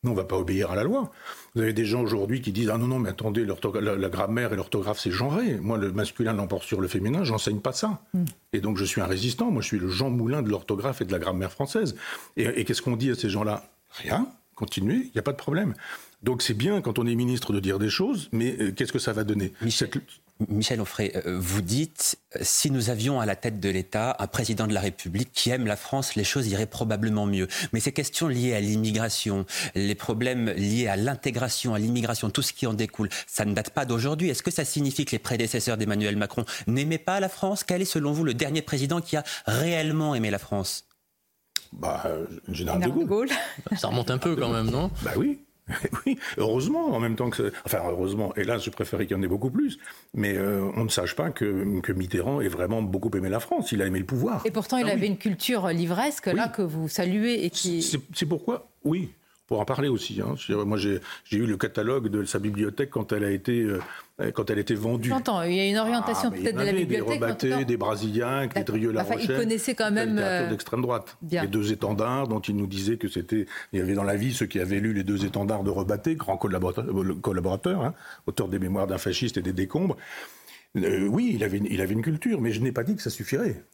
[0.04, 1.10] nous, on ne va pas obéir à la loi.
[1.54, 4.56] Vous avez des gens aujourd'hui qui disent Ah non, non, mais attendez, la, grammaire et
[4.56, 5.58] l'orthographe, c'est genré.
[5.60, 8.00] Moi, le masculin l'emporte sur le féminin, j'enseigne pas ça.
[8.14, 8.24] Hmm.
[8.52, 9.50] Et donc, je suis un résistant.
[9.50, 11.96] Moi, je suis le Jean Moulin de l'orthographe et de la grammaire française.
[12.36, 13.64] Et, qu'est-ce qu'on dit à ces gens-là?
[13.90, 15.74] Rien, continuez, il n'y a pas de problème.
[16.22, 18.98] Donc, c'est bien quand on est ministre de dire des choses, mais euh, qu'est-ce que
[19.00, 19.52] ça va donner?
[19.62, 19.90] Michel
[20.40, 24.66] Onfray, euh, vous dites, euh, si nous avions à la tête de l'État un président
[24.66, 27.48] de la République qui aime la France, les choses iraient probablement mieux.
[27.72, 32.52] Mais ces questions liées à l'immigration, les problèmes liés à l'intégration, à l'immigration, tout ce
[32.52, 34.28] qui en découle, ça ne date pas d'aujourd'hui.
[34.28, 37.64] Est-ce que ça signifie que les prédécesseurs d'Emmanuel Macron n'aimaient pas la France?
[37.64, 40.84] Quel est selon vous le dernier président qui a réellement aimé la France?
[41.72, 42.04] Bah,
[42.48, 43.28] Général de Gaulle.
[43.76, 44.90] Ça remonte un peu quand même, non?
[45.02, 45.40] Bah oui.
[46.06, 47.52] oui, heureusement, en même temps que.
[47.64, 49.78] Enfin, heureusement, hélas, je préférais qu'il y en ait beaucoup plus.
[50.14, 53.72] Mais euh, on ne sache pas que, que, Mitterrand ait vraiment beaucoup aimé la France.
[53.72, 54.44] Il a aimé le pouvoir.
[54.46, 57.82] Et pourtant, il ah avait une culture livresque, là, que vous saluez et qui.
[57.82, 59.10] C'est pourquoi, oui,
[59.48, 60.20] pour en parler aussi.
[60.20, 60.34] Hein.
[60.64, 61.00] Moi, j'ai
[61.32, 65.08] eu le catalogue de sa bibliothèque quand elle a été, euh, quand elle était vendue.
[65.08, 67.18] J'entends, il y a une orientation ah, peut-être de la bibliothèque.
[67.18, 69.22] Des rebattés, des Brasiliens, des Drieux La Rochelle.
[69.22, 70.18] il connaissait quand même.
[70.18, 70.50] Euh...
[70.50, 71.16] d'extrême droite.
[71.30, 73.46] Les deux étendards dont il nous disait que c'était.
[73.72, 76.14] Il y avait dans la vie ceux qui avaient lu les deux étendards de Rebatté,
[76.14, 76.84] grand collaborateur,
[77.22, 77.94] collaborateur hein,
[78.26, 79.96] auteur des mémoires d'un fasciste et des décombres.
[80.76, 83.10] Euh, oui, il avait, il avait une culture, mais je n'ai pas dit que ça
[83.10, 83.64] suffirait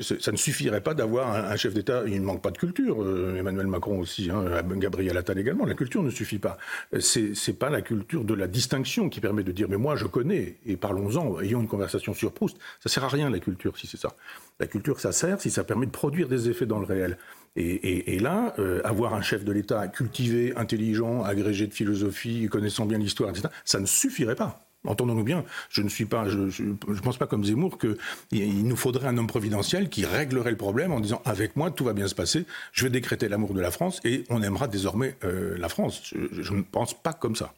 [0.00, 2.02] ça ne suffirait pas d'avoir un, chef d'État.
[2.06, 3.02] Il ne manque pas de culture.
[3.02, 4.44] Euh, Emmanuel Macron aussi, hein,
[4.76, 5.64] Gabriel Attal également.
[5.64, 6.58] La culture ne suffit pas.
[6.98, 10.06] C'est n'est pas la culture de la distinction qui permet de dire mais moi je
[10.06, 12.56] connais et parlons-en, ayons une conversation sur Proust.
[12.80, 14.14] Ça sert à rien la culture si c'est ça.
[14.58, 17.16] La culture ça sert si ça permet de produire des effets dans le réel.
[17.56, 22.98] Et, là, euh, avoir un chef de l'État cultivé, intelligent, agrégé de philosophie, connaissant bien
[22.98, 24.69] l'histoire, etc., ça ne suffirait pas.
[24.86, 26.72] Entendons-nous bien, je ne suis pas, je,
[27.02, 31.00] pense pas comme Zemmour qu'il nous faudrait un homme providentiel qui réglerait le problème en
[31.00, 34.00] disant avec moi tout va bien se passer, je vais décréter l'amour de la France
[34.04, 36.00] et on aimera désormais euh, la France.
[36.14, 37.52] Je, ne pense pas comme ça.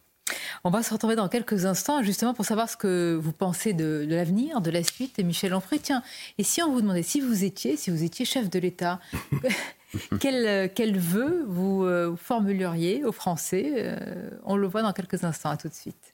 [0.65, 4.05] On va se retrouver dans quelques instants justement pour savoir ce que vous pensez de,
[4.09, 5.21] l'avenir, de la suite.
[5.21, 6.03] Et Michel Onfray, tiens,
[6.39, 8.99] et si on vous demandait si vous étiez, si vous étiez chef de l'État,
[10.21, 13.75] quel, quel vœu vous, euh, formuleriez aux Français?
[13.77, 15.51] Euh, On le voit dans quelques instants.
[15.51, 16.12] À tout de suite.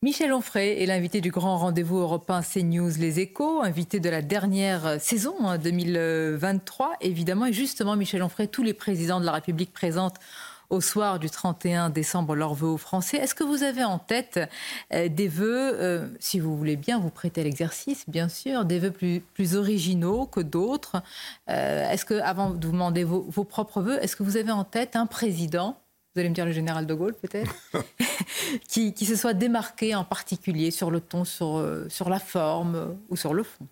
[0.00, 5.00] Michel Onfray est l'invité du grand rendez-vous européen CNews Les Échos, invité de la dernière
[5.00, 7.46] saison 2023, hein, évidemment.
[7.46, 10.20] Et justement, Michel Onfray, tous les présidents de la République présentent
[10.70, 13.16] au soir du 31 décembre leurs vœux aux Français.
[13.16, 14.38] Est-ce que vous avez en tête
[14.92, 18.78] euh, des vœux, euh, si vous voulez bien vous prêter à l'exercice, bien sûr, des
[18.78, 21.02] vœux plus, originaux que d'autres?
[21.50, 24.52] Euh, Est-ce que, avant de vous demander vos, vos propres vœux, est-ce que vous avez
[24.52, 25.76] en tête un président
[26.18, 27.54] vous allez me dire le général de Gaulle peut-être,
[28.68, 33.34] qui, se soit démarqué en particulier sur le ton, sur, sur la forme ou sur
[33.34, 33.68] le fond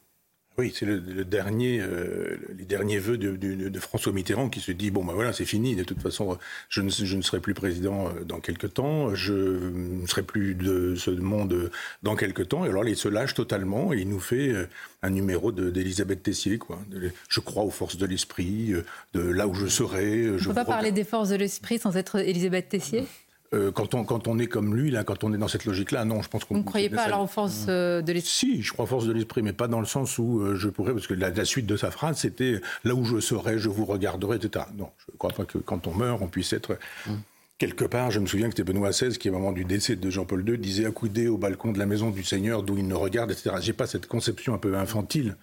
[0.59, 5.05] oui, c'est le, dernier, euh, les derniers vœux de, François Mitterrand qui se dit bon
[5.05, 5.77] ben voilà c'est fini.
[5.77, 6.39] De toute façon,
[6.71, 9.15] je ne, je ne, serai plus président euh, dans quelques temps.
[9.15, 11.71] Je ne serai plus de ce monde
[12.03, 12.65] dans quelques temps.
[12.65, 14.67] Et alors il se lâche totalement et il nous fait euh,
[15.03, 16.79] un numéro d'Elisabeth Tessier quoi.
[17.29, 18.73] Je crois aux forces de l'esprit,
[19.13, 20.31] de là où je serai.
[20.31, 23.07] On ne peut pas parler des forces de l'esprit sans être Elisabeth Tessier?
[23.55, 26.05] Euh, quand, on, quand on est comme lui, là, quand on est dans cette logique-là,
[26.05, 26.55] non, je pense qu'on.
[26.55, 29.07] Vous ne croyez pas alors aux forces euh, de l'esprit Si, je crois aux forces
[29.07, 31.67] de l'esprit, mais pas dans le sens où euh, je pourrais, parce que la, suite
[31.67, 34.65] de sa phrase, c'était là où je serai, je vous regarderai, etc.
[34.77, 36.79] Non, je ne crois pas que quand on meurt, on puisse être.
[37.07, 37.15] Mm.
[37.59, 40.11] Quelque part, je me souviens que c'était Benoît XVI qui, au moment du décès de
[40.11, 43.31] Jean-Paul II, disait accoudé au balcon de la maison du Seigneur d'où il ne regarde,
[43.31, 43.57] etc.
[43.61, 45.37] J'ai pas cette conception un peu infantile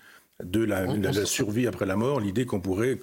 [0.44, 3.00] de la, la survie après la mort, l'idée qu'on pourrait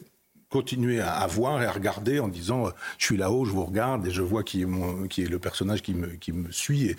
[0.51, 4.07] continuer à, voir et à regarder en disant euh, je suis là-haut, je vous regarde
[4.07, 6.87] et je vois qui est, mon, qui est le personnage qui me, qui me suit.
[6.87, 6.97] Et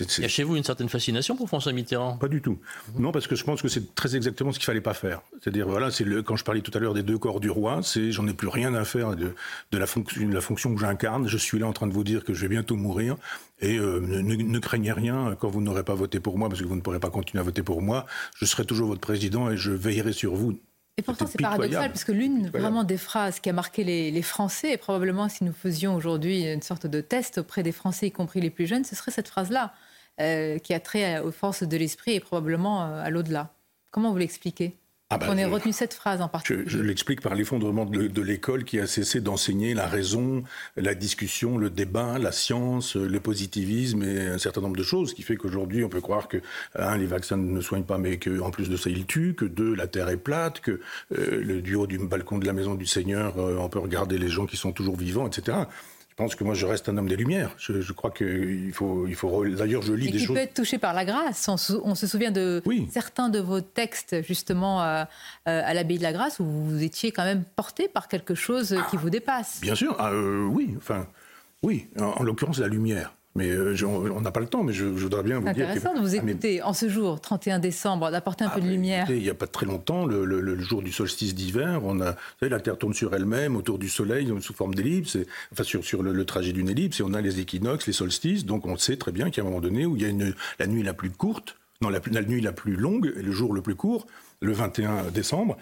[0.00, 2.16] Il y a chez vous une certaine fascination pour François Mitterrand?
[2.16, 2.58] Pas du tout.
[2.98, 5.20] Non, parce que je pense que c'est très exactement ce qu'il fallait pas faire.
[5.40, 8.10] C'est-à-dire, voilà, c'est quand je parlais tout à l'heure des deux corps du roi, c'est
[8.10, 9.34] j'en ai plus rien à faire de,
[9.70, 11.28] de, la, fonction, de la fonction que j'incarne.
[11.28, 13.16] Je suis là en train de vous dire que je vais bientôt mourir.
[13.60, 16.66] Et euh, ne, ne, craignez rien quand vous n'aurez pas voté pour moi, parce que
[16.66, 18.06] vous ne pourrez pas continuer à voter pour moi.
[18.34, 20.58] Je serai toujours votre président et je veillerai sur vous
[20.98, 24.72] et pourtant, c'est paradoxal, parce que l'une vraiment des phrases qui a marqué les, Français,
[24.72, 28.40] et probablement si nous faisions aujourd'hui une sorte de test auprès des Français, y compris
[28.40, 29.72] les plus jeunes, ce serait cette phrase-là,
[30.20, 33.54] euh, qui a trait aux forces de l'esprit et probablement euh, à l'au-delà.
[33.90, 34.76] Comment vous l'expliquez?
[35.12, 36.64] Ah bah, on a retenu cette phrase en particulier.
[36.66, 40.42] Je, l'explique par l'effondrement de, l'école qui a cessé d'enseigner la raison,
[40.76, 45.14] la discussion, le débat, la science, le positivisme et un certain nombre de choses, ce
[45.14, 46.38] qui fait qu'aujourd'hui on peut croire que
[46.76, 49.74] un, les vaccins ne soignent pas, mais qu'en plus de ça ils tuent, que deux,
[49.74, 50.80] la Terre est plate, que
[51.18, 54.16] euh, le, du haut du balcon de la maison du Seigneur, euh, on peut regarder
[54.16, 55.58] les gens qui sont toujours vivants, etc.
[56.12, 57.54] Je pense que moi, je reste un homme des Lumières.
[57.56, 59.46] Je, crois qu'il faut, il faut.
[59.46, 60.36] D'ailleurs, je lis Et des qui choses.
[60.36, 61.48] peut être touché par la grâce.
[61.48, 65.04] On, se souvient de certains de vos textes, justement, euh,
[65.48, 68.76] euh, à l'abbaye de la Grâce, où vous étiez quand même porté par quelque chose
[68.90, 69.60] qui vous dépasse.
[69.62, 69.96] Bien sûr.
[69.98, 70.74] Ah, euh, oui.
[70.76, 71.06] Enfin,
[71.62, 71.88] oui.
[71.98, 73.14] en l'occurrence, la lumière.
[73.34, 75.54] Mais euh, on n'a pas le temps, mais je, voudrais bien vous dire.
[75.56, 78.60] C'est intéressant de vous ah, écouter en ce jour, 31 décembre, d'apporter un ah, peu
[78.60, 79.06] de lumière.
[79.08, 82.50] il n'y a pas très longtemps, le, jour du solstice d'hiver, on a, vous savez,
[82.50, 85.16] la Terre tourne sur elle-même, autour du Soleil, sous forme d'ellipse,
[85.50, 88.66] enfin sur, sur le, trajet d'une ellipse, et on a les équinoxes, les solstices, donc
[88.66, 90.82] on sait très bien qu'à un moment donné où il y a une, la nuit
[90.82, 93.74] la plus courte, non, la, la nuit la plus longue et le jour le plus
[93.74, 94.06] court,
[94.40, 95.56] le 21 décembre,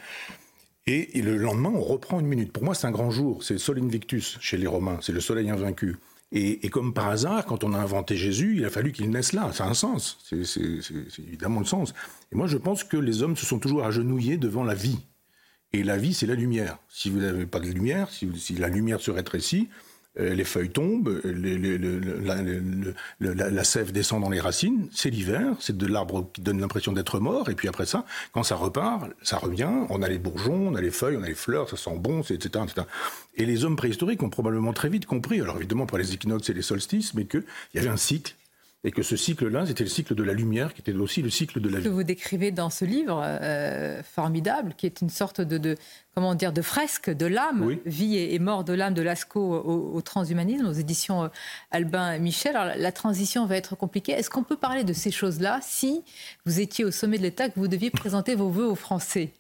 [0.87, 2.53] et, et, le lendemain, on reprend une minute.
[2.53, 3.45] Pour moi, c'est un grand jour.
[3.45, 4.99] C'est Sol Invictus chez les Romains.
[5.03, 5.99] C'est le soleil invaincu.
[6.33, 9.53] Et, comme par hasard, quand on a inventé Jésus, il a fallu qu'il naisse là.
[9.53, 10.19] Ça a un sens.
[10.23, 10.59] C'est
[11.19, 11.93] évidemment le sens.
[12.31, 15.01] Et moi, je pense que les hommes se sont toujours agenouillés devant la vie.
[15.73, 16.79] Et la vie, c'est la lumière.
[16.89, 19.69] Si vous n'avez pas de lumière, si, la lumière se rétrécit,
[20.21, 21.21] les feuilles tombent,
[23.21, 27.19] la, sève descend dans les racines, c'est l'hiver, c'est de l'arbre qui donne l'impression d'être
[27.21, 30.75] mort, et puis après ça, quand ça repart, ça revient, on a les bourgeons, on
[30.75, 32.87] a les feuilles, on a les fleurs, ça sent bon, etc., etc.
[33.37, 36.55] Et les hommes préhistoriques ont probablement très vite compris, alors évidemment pour les équinoxes et
[36.55, 37.45] les solstices, mais qu'il
[37.75, 38.35] y avait un cycle
[38.83, 41.61] et que ce cycle-là, c'était le cycle de la lumière, qui était aussi le cycle
[41.61, 41.85] de la vie.
[41.85, 45.77] Que vous décrivez dans ce livre euh, formidable, qui est une sorte de,
[46.15, 50.67] comment dire, de fresque de l'âme, vie et, mort de l'âme de Lascaux au, transhumanisme,
[50.67, 51.29] aux éditions euh,
[51.71, 52.57] Albin Michel.
[52.57, 54.13] Alors, la transition va être compliquée.
[54.13, 56.03] Est-ce qu'on peut parler de ces choses-là si
[56.47, 59.31] vous étiez au sommet de l'État, que vous deviez présenter vos voeux aux Français?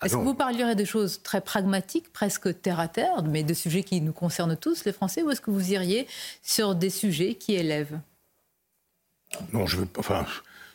[0.00, 3.54] Ah est-ce que vous parlerez de choses très pragmatiques, presque terre à terre, mais de
[3.54, 6.08] sujets qui nous concernent tous, les Français, ou est-ce que vous iriez
[6.42, 8.00] sur des sujets qui élèvent?
[9.52, 10.26] Non, je veux Enfin.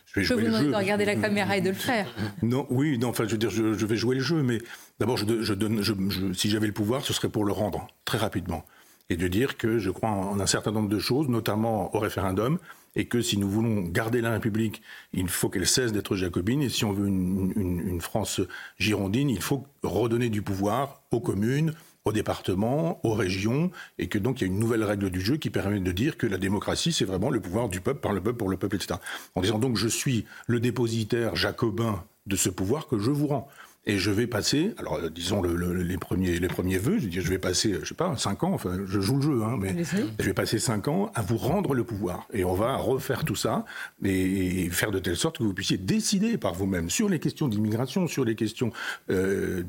[0.05, 0.72] Je vais jouer le jeu.
[0.72, 2.08] de regarder la caméra et de le faire.
[2.41, 4.60] Non, oui, non, enfin, je veux dire, je, vais jouer le jeu, mais
[4.99, 5.84] d'abord, je, donne,
[6.34, 8.66] si j'avais le pouvoir, ce serait pour le rendre très rapidement
[9.10, 12.60] et de dire que je crois en un certain nombre de choses, notamment au référendum,
[12.95, 14.82] et que si nous voulons garder la République,
[15.14, 18.41] il faut qu'elle cesse d'être jacobine, et si on veut une, France
[18.78, 21.74] girondine, il faut redonner du pouvoir aux communes,
[22.08, 25.38] aux départements, aux régions, et que donc il y a une nouvelle règle du jeu
[25.38, 28.22] qui permet de dire que la démocratie, c'est vraiment le pouvoir du peuple, par le
[28.22, 28.99] peuple, pour le peuple, etc.
[29.36, 33.47] En disant donc je suis le dépositaire jacobin de ce pouvoir que je vous rends.
[33.89, 37.29] Et je vais passer, alors euh, disons les, premiers, les premiers vœux, je, dis, je
[37.29, 39.75] vais passer, je sais pas, cinq ans, enfin je joue le jeu, hein, mais
[40.19, 42.27] je vais passer cinq ans à vous rendre le pouvoir.
[42.33, 43.63] Et on va refaire tout ça
[44.03, 48.07] et, faire de telle sorte que vous puissiez décider par vous-même sur les questions d'immigration,
[48.07, 48.73] sur les questions
[49.09, 49.63] euh,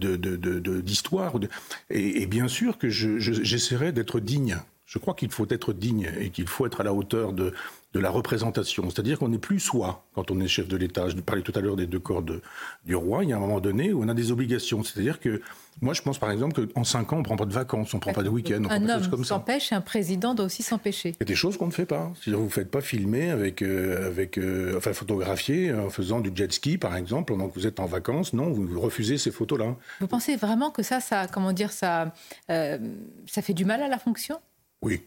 [0.83, 1.39] d'histoire.
[1.39, 1.49] De,
[1.89, 4.59] et, et, bien sûr que j'essaierai d'être digne
[4.89, 7.53] je crois qu'il faut être digne et qu'il faut être à la hauteur de,
[7.95, 8.91] de la représentation.
[8.91, 11.09] C'est-à-dire qu'on n'est plus soi quand on est chef de l'État.
[11.09, 13.25] Je parlais tout à l'heure des deux corps du roi.
[13.25, 14.85] Il y a un moment donné où on a des obligations.
[14.85, 15.41] C'est-à-dire que
[15.81, 17.97] moi, je pense par exemple qu'en cinq ans, on ne prend pas de vacances, on
[17.99, 18.63] ne prend pas de week-end.
[18.69, 21.11] Un homme s'empêche et un président doit aussi s'empêcher.
[21.11, 22.13] Il y a des choses qu'on ne fait pas.
[22.15, 26.31] C'est-à-dire vous ne faites pas filmer avec, euh, avec euh, enfin photographier en faisant du
[26.35, 28.35] jet ski, par exemple, pendant que vous êtes en vacances.
[28.35, 29.77] Non, vous refusez ces photos-là.
[30.01, 32.13] Vous pensez vraiment que ça, ça, comment dire, ça,
[32.51, 32.79] euh,
[33.27, 34.41] ça fait du mal à la fonction?
[34.83, 35.01] Oui.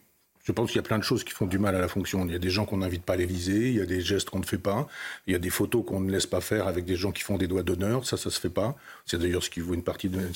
[0.43, 2.25] Je pense qu'il y a plein de choses qui font du mal à la fonction.
[2.25, 4.29] Il y a des gens qu'on n'invite pas à l'Élysée, il y a des gestes
[4.29, 4.87] qu'on ne fait pas,
[5.27, 7.37] il y a des photos qu'on ne laisse pas faire avec des gens qui font
[7.37, 8.05] des doigts d'honneur.
[8.05, 8.75] Ça, ça se fait pas.
[9.05, 9.61] C'est d'ailleurs ce qui,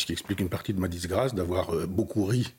[0.09, 2.53] explique une partie de ma disgrâce d'avoir euh, beaucoup ri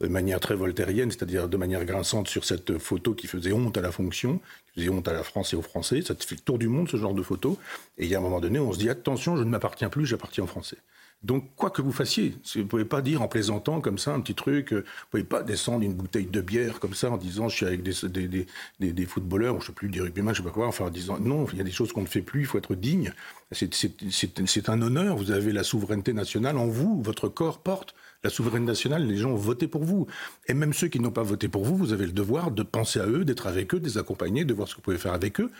[0.00, 3.80] de manière très voltairienne, c'est-à-dire de manière grinçante sur cette photo qui faisait honte à
[3.80, 6.02] la fonction, qui faisait honte à la France et aux Français.
[6.02, 7.58] Ça fait le tour du monde, ce genre de photo.
[7.98, 10.06] Et il y a un moment donné, on se dit attention, je ne m'appartiens plus,
[10.06, 10.78] j'appartiens aux Français.
[11.24, 14.20] Donc, quoi que vous fassiez, vous ne pouvez pas dire en plaisantant comme ça un
[14.20, 17.16] petit truc, euh, vous ne pouvez pas descendre une bouteille de bière comme ça en
[17.16, 20.44] disant je suis avec des, footballeurs, ou je ne sais plus, des rugbyman, je ne
[20.44, 22.20] sais pas quoi, enfin en disant non, il y a des choses qu'on ne fait
[22.20, 23.12] plus, il faut être digne.
[23.52, 28.66] C'est un honneur, vous avez la souveraineté nationale en vous, votre corps porte la souveraineté
[28.68, 30.06] nationale, les gens ont voté pour vous.
[30.48, 32.98] Et même ceux qui n'ont pas voté pour vous, vous avez le devoir de penser
[32.98, 35.12] à eux, d'être avec eux, de les accompagner, de voir ce que vous pouvez faire
[35.12, 35.50] avec eux.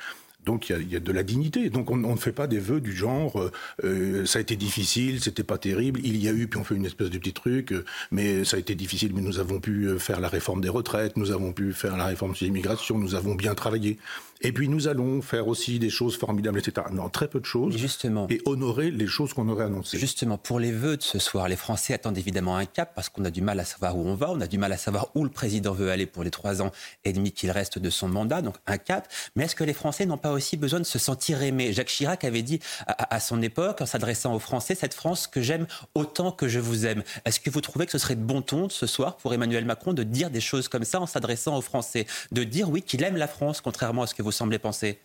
[0.45, 1.71] Donc il y, a, de la dignité.
[1.71, 3.51] Donc on, ne fait pas des vœux du genre euh,
[3.85, 6.75] euh, ça a été difficile, c'était pas terrible, il y a eu, puis on fait
[6.75, 9.99] une espèce de petit truc, euh, mais ça a été difficile, mais nous avons pu
[9.99, 13.35] faire la réforme des retraites, nous avons pu faire la réforme sur l'immigration, nous avons
[13.35, 13.99] bien travaillé.
[14.45, 16.87] Et puis nous allons faire aussi des choses formidables, etc.
[16.93, 17.79] Non, très peu de choses.
[17.79, 18.27] Justement.
[18.29, 19.99] Et honorer les choses qu'on aurait annoncées.
[19.99, 23.25] Justement, pour les vœux de ce soir, les Français attendent évidemment un cap parce qu'on
[23.25, 25.25] a du mal à savoir où on va, on a du mal à savoir où
[25.25, 26.73] le président veut aller pour les trois ans
[27.05, 29.09] et demi qu'il reste de son mandat, donc un cap.
[29.35, 32.25] Mais est-ce que les Français n'ont pas aussi besoin de se sentir aimés Jacques Chirac
[32.25, 36.33] avait dit à, à son époque, en s'adressant aux Français, cette France que j'aime autant
[36.33, 37.03] que je vous aime.
[37.25, 39.93] Est-ce que vous trouvez que ce serait de bon ton ce soir pour Emmanuel Macron
[39.93, 43.17] de dire des choses comme ça en s'adressant aux Français, de dire oui qu'il aime
[43.17, 44.99] la France, contrairement à ce que vous semblez penser?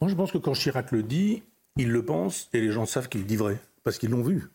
[0.00, 1.42] Moi, je pense que quand Chirac le dit,
[1.76, 4.50] il le pense et les gens savent qu'il dit vrai, parce qu'ils l'ont vu.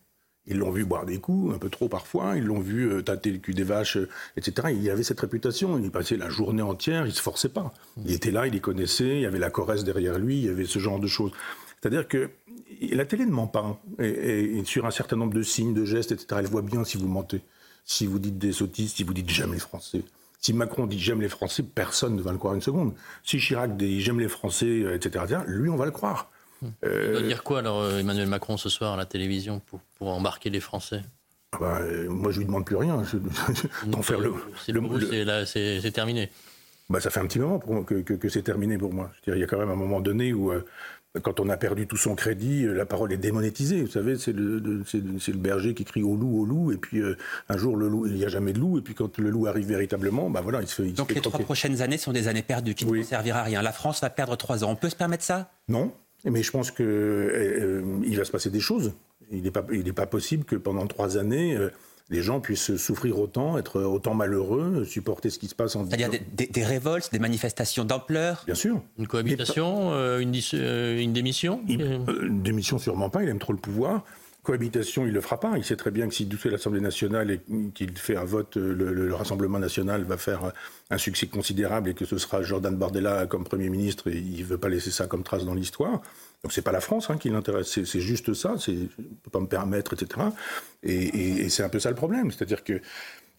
[0.49, 3.31] Ils l'ont vu boire des coups, un peu trop parfois, ils l'ont vu euh, tâter
[3.31, 4.69] le cul des vaches, euh, etc.
[4.75, 7.71] Il avait cette réputation, il passait la journée entière, il se forçait pas.
[8.03, 10.49] Il était là, il les connaissait, il y avait la Corrèze derrière lui, il y
[10.49, 11.31] avait ce genre de choses.
[11.79, 12.31] C'est-à-dire que
[12.81, 16.27] la télé ne ment pas, et, sur un certain nombre de signes, de gestes, etc.
[16.39, 17.41] Elle voit bien si vous mentez,
[17.85, 20.03] si vous dites des sottises, si vous dites j'aime les Français.
[20.41, 22.93] Si Macron dit j'aime les Français, personne ne va le croire une seconde.
[23.23, 26.31] Si Chirac dit j'aime les Français, etc., lui, on va le croire.
[26.83, 27.13] Euh...
[27.13, 30.59] doit dire quoi alors Emmanuel Macron ce soir à la télévision pour, pour embarquer les
[30.59, 31.01] Français?
[31.51, 33.03] Ah bah, Moi, je lui demande plus rien.
[33.87, 34.33] D'en faire le.
[35.45, 36.29] C'est terminé.
[36.89, 39.11] Bah, ça fait un petit moment que, que, que c'est terminé pour moi.
[39.25, 40.65] Je il y a quand même un moment donné où euh,
[41.21, 43.81] quand on a perdu tout son crédit, euh, la parole est démonétisée.
[43.81, 47.15] Vous savez, c'est le, le, berger qui crie au loup, au loup, et puis euh,
[47.47, 49.45] un jour, le loup, il n'y a jamais de loup, et puis quand le loup
[49.45, 50.89] arrive véritablement, bah voilà, il se fait.
[50.89, 53.61] Donc les trois prochaines années sont des années perdues qui ne servira à rien.
[53.61, 54.71] La France va perdre trois ans.
[54.71, 55.51] On peut se permettre ça?
[55.67, 55.93] Non,
[56.25, 57.81] mais je pense qu'il euh,
[58.15, 58.93] va se passer des choses.
[59.31, 59.63] Il n'est pas,
[59.95, 61.57] pas, possible que pendant trois années
[62.09, 66.09] les gens puissent souffrir autant, être autant malheureux, supporter ce qui se passe en C'est-à-dire
[66.09, 68.43] des, des, révoltes, des manifestations d'ampleur?
[68.45, 68.81] Bien sûr.
[68.97, 71.61] Une cohabitation, euh, une, euh, une, démission?
[71.69, 74.03] Euh, Une démission, sûrement pas, il aime trop le pouvoir.
[74.43, 75.57] Cohabitation, il ne le fera pas.
[75.57, 77.41] Il sait très bien que s'il fait l'Assemblée nationale et
[77.73, 80.53] qu'il fait un vote, le, Rassemblement national va faire
[80.89, 84.45] un succès considérable et que ce sera Jordan Bardella comme Premier ministre et il ne
[84.45, 86.01] veut pas laisser ça comme trace dans l'histoire.
[86.43, 88.87] Donc c'est pas la France hein, qui l'intéresse, c'est juste ça, je ne
[89.23, 90.27] peux pas me permettre, etc.
[90.83, 92.81] Et, c'est un peu ça le problème, c'est-à-dire que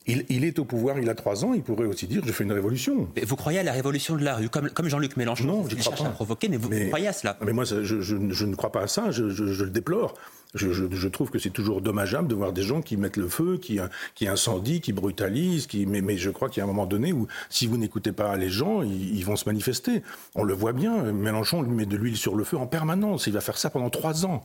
[0.07, 2.53] il, est au pouvoir, il a trois ans, il pourrait aussi dire je fais une
[2.53, 3.09] révolution.
[3.23, 5.45] vous croyez à la révolution de la rue, comme, comme Jean-Luc Mélenchon?
[5.45, 6.07] Non, je ne crois pas.
[6.07, 7.39] À provoquer, mais vous, croyez à cela?
[7.45, 10.15] Mais moi, je, je, ne crois pas à ça, je, le déplore.
[10.55, 13.79] Je, trouve que c'est toujours dommageable de voir des gens qui mettent le feu, qui,
[14.15, 17.13] qui incendient, qui brutalisent, qui, mais, mais je crois qu'il y a un moment donné
[17.13, 20.03] où, si vous n'écoutez pas les gens, ils, vont se manifester.
[20.35, 23.33] On le voit bien, Mélenchon lui met de l'huile sur le feu en permanence, il
[23.33, 24.45] va faire ça pendant trois ans.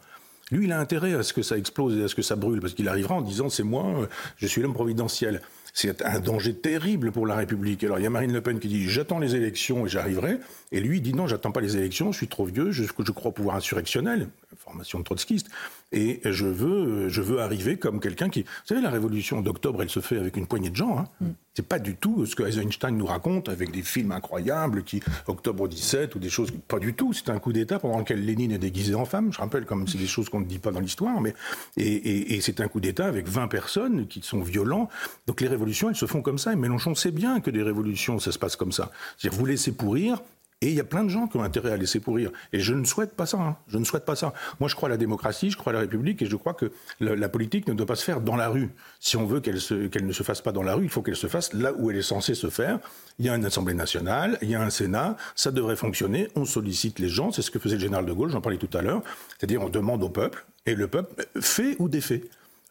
[0.51, 2.62] Lui, il a intérêt à ce que ça explose et à ce que ça brûle,
[2.62, 5.41] parce qu'il arrivera en disant c'est moi, je suis l'homme providentiel.
[5.74, 7.84] C'est un danger terrible pour la République.
[7.84, 10.38] Alors il y a Marine Le Pen qui dit j'attends les élections et j'arriverai,
[10.76, 13.11] et lui il dit non, j'attends pas les élections, je suis trop vieux, je, je
[13.11, 15.47] crois au pouvoir insurrectionnel, formation de trotskiste,
[15.91, 18.41] et je veux, je veux arriver comme quelqu'un qui.
[18.41, 20.97] Vous savez, la révolution d'octobre, elle se fait avec une poignée de gens.
[20.97, 21.07] Hein.
[21.21, 21.28] Mm.
[21.53, 25.69] C'est pas du tout ce que Eisenstein nous raconte avec des films incroyables, qui octobre
[25.69, 26.51] 17 ou des choses.
[26.67, 27.13] Pas du tout.
[27.13, 29.32] C'est un coup d'État pendant lequel Lénine est déguisé en femme.
[29.32, 31.34] Je rappelle, comme c'est des choses qu'on ne dit pas dans l'histoire, mais
[31.78, 34.89] et, c'est un coup d'État avec 20 personnes qui sont violents.
[35.28, 36.51] Donc les révolutions, elles se font comme ça.
[36.51, 38.91] Et Mélenchon sait bien que des révolutions, ça se passe comme ça.
[39.17, 40.21] C'est-à-dire vous laissez pourrir,
[40.62, 42.32] Et il y a plein de gens qui ont intérêt à laisser pourrir.
[42.53, 43.38] Et je ne souhaite pas ça.
[43.38, 43.58] Hein.
[43.68, 44.34] Je ne souhaite pas ça.
[44.60, 46.72] Moi, je crois à la démocratie, je crois à la République, et je crois que
[47.01, 48.70] la, politique ne doit pas se faire dans la rue.
[48.99, 51.28] Si on veut qu'elle ne se fasse pas dans la rue, il faut qu'elle se
[51.28, 52.80] fasse là où elle est censée se faire.
[53.20, 56.30] Il y a une Assemblée nationale, il y a un Sénat, ça devrait fonctionner.
[56.36, 58.76] On sollicite les gens, c'est ce que faisait le général de Gaulle, j'en parlais tout
[58.78, 59.03] à l'heure.
[59.38, 62.24] C'est-à-dire, on demande au peuple, et le peuple fait ou défait.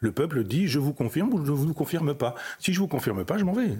[0.05, 2.35] Le peuple dit je vous confirme ou je ne vous confirme pas.
[2.59, 3.71] Si je vous confirme pas, je m'en vais.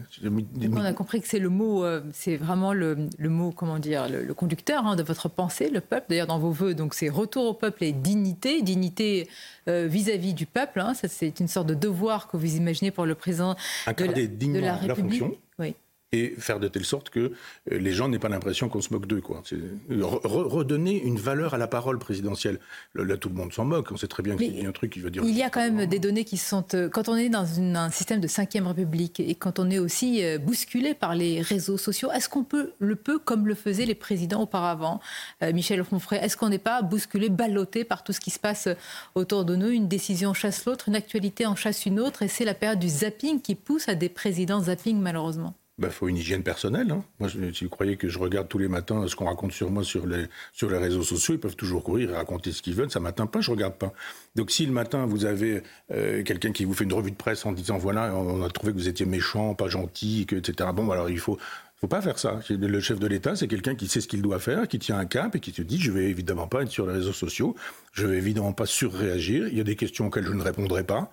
[0.73, 4.33] on a compris que c'est le mot, euh, c'est vraiment le, mot, comment dire, le,
[4.33, 6.07] conducteur hein, de votre pensée, le peuple.
[6.09, 9.29] D'ailleurs, dans vos voeux, donc c'est retour au peuple et dignité, dignité
[9.69, 10.81] euh, vis-à-vis du peuple.
[10.81, 10.95] Hein.
[10.95, 13.55] ça, c'est une sorte de devoir que vous imaginez pour le président
[13.87, 14.89] de la, de la République.
[14.89, 15.37] La fonction.
[15.59, 15.75] Oui
[16.15, 17.31] et faire de telle sorte que euh,
[17.79, 19.21] les gens n'aient pas l'impression qu'on se moque d'eux.
[19.21, 19.43] Quoi.
[19.91, 22.61] redonner une valeur à la parole présidentielle.
[22.95, 23.91] Là, tout le monde s'en moque.
[23.91, 25.23] On sait très bien qu'il y a un truc qui veut dire.
[25.25, 26.65] Il y a quand même des données qui sont.
[26.75, 30.25] Euh, quand on est dans un système de 5 République et quand on est aussi
[30.25, 33.95] euh, bousculé par les réseaux sociaux, est-ce qu'on peut, le peut comme le faisaient les
[33.95, 35.01] présidents auparavant
[35.43, 38.69] Michel Onfray, est-ce qu'on n'est pas bousculé, ballotté par tout ce qui se passe
[39.15, 39.69] autour de nous?
[39.69, 42.89] Une décision chasse l'autre, une actualité en chasse une autre, et c'est la période du
[42.89, 45.55] zapping qui pousse à des présidents zapping, malheureusement.
[45.77, 46.93] Il bah, faut une hygiène personnelle.
[46.93, 47.03] Hein.
[47.19, 49.83] Moi, si vous croyez que je regarde tous les matins ce qu'on raconte sur moi
[49.83, 52.93] sur les, sur les réseaux sociaux, ils peuvent toujours courir et raconter ce qu'ils veulent.
[52.93, 53.93] Ça m'atteint pas, je regarde pas.
[54.37, 57.45] Donc, si le matin, vous avez euh, quelqu'un qui vous fait une revue de presse
[57.45, 60.71] en disant voilà, on a trouvé que vous étiez méchant, pas gentil, etc.
[60.73, 61.39] Bon, alors il faut.
[61.75, 62.39] faut pas faire ça.
[62.51, 65.07] Le chef de l'État, c'est quelqu'un qui sait ce qu'il doit faire, qui tient un
[65.07, 67.57] cap et qui se dit je vais évidemment pas être sur les réseaux sociaux,
[67.93, 69.49] je vais évidemment pas surréagir.
[69.49, 71.11] Il y a des questions auxquelles je ne répondrai pas.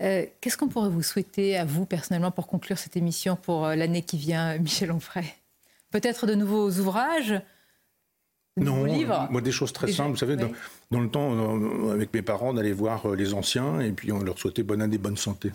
[0.00, 3.74] Euh, qu'est-ce qu'on pourrait vous souhaiter à vous personnellement pour conclure cette émission pour euh,
[3.74, 5.26] l'année qui vient, Michel Onfray?
[5.90, 7.34] Peut-être de nouveaux ouvrages?
[8.56, 9.28] De non, livres?
[9.30, 10.10] moi des choses très simples.
[10.10, 13.92] Vous savez, dans, le temps, euh, avec mes parents, on allait voir les anciens et
[13.92, 15.52] puis on leur souhaitait bonne année, bonne santé.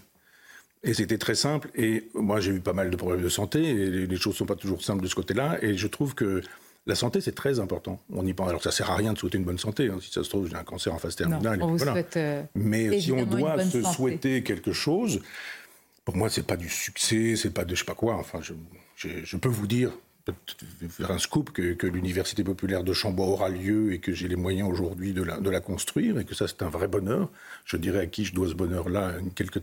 [0.84, 1.70] Et c'était très simple.
[1.76, 4.46] Et moi, j'ai eu pas mal de problèmes de santé et les choses ne sont
[4.46, 5.58] pas toujours simples de ce côté-là.
[5.64, 6.42] Et je trouve que
[6.88, 8.00] la santé, c'est très important.
[8.14, 8.50] On y pense.
[8.50, 9.90] Alors, ça sert à rien de souhaiter une bonne santé.
[9.90, 9.98] Hein.
[10.02, 11.60] Si ça se trouve, j'ai un cancer en phase terminale.
[12.16, 15.22] Euh, Mais si on doit se souhaiter quelque chose,
[16.04, 18.16] pour moi, c'est pas du succès, c'est pas de je sais pas quoi.
[18.16, 18.40] Enfin,
[18.96, 19.92] je peux vous dire,
[20.90, 24.70] faire un scoop que, l'université populaire de Chambord aura lieu et que j'ai les moyens
[24.70, 27.30] aujourd'hui de la, de la construire et que ça c'est un vrai bonheur.
[27.66, 29.14] Je dirais à qui je dois ce bonheur-là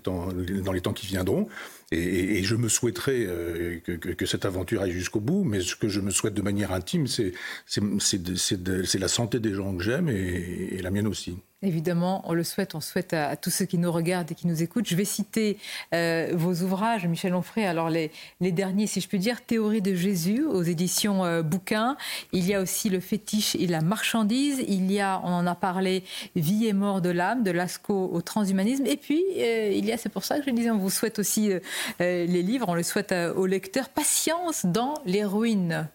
[0.02, 0.28] temps,
[0.64, 1.48] dans les temps qui viendront.
[1.92, 6.00] Et, je me souhaiterais euh, que, cette aventure aille jusqu'au bout, mais ce que je
[6.00, 7.32] me souhaite de manière intime, c'est
[7.68, 11.36] la santé des gens que j'aime et la mienne aussi.
[11.64, 14.64] Évidemment, on le souhaite, on souhaite à, tous ceux qui nous regardent et qui nous
[14.64, 14.88] écoutent.
[14.88, 15.58] Je vais citer
[15.94, 17.64] euh, vos ouvrages, Michel Onfray.
[17.64, 21.96] Alors les, derniers, si je peux dire, Théorie de Jésus aux éditions euh, Bouquin.
[22.32, 24.60] Il y a aussi Le fétiche et la marchandise.
[24.66, 26.02] Il y a, on en a parlé,
[26.34, 28.86] Vie et mort de l'âme, de Lascaux au transhumanisme.
[28.86, 31.20] Et puis euh, il y a, c'est pour ça que je disais, on vous souhaite
[31.20, 31.52] aussi
[32.00, 32.66] les livres.
[32.68, 33.88] On le souhaite aux lecteurs.
[33.88, 35.88] Patience dans les ruines.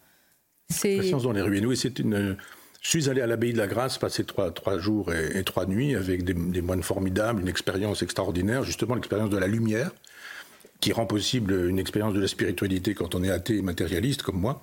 [0.70, 1.66] Patience dans les ruines.
[1.66, 2.38] Oui, c'est une
[2.82, 5.96] je suis allé à l'abbaye de la Grâce passer trois, trois jours et, trois nuits
[5.96, 9.92] avec des moines formidables, une expérience extraordinaire, justement l'expérience de la lumière
[10.80, 14.40] qui rend possible une expérience de la spiritualité quand on est athée et matérialiste comme
[14.40, 14.62] moi.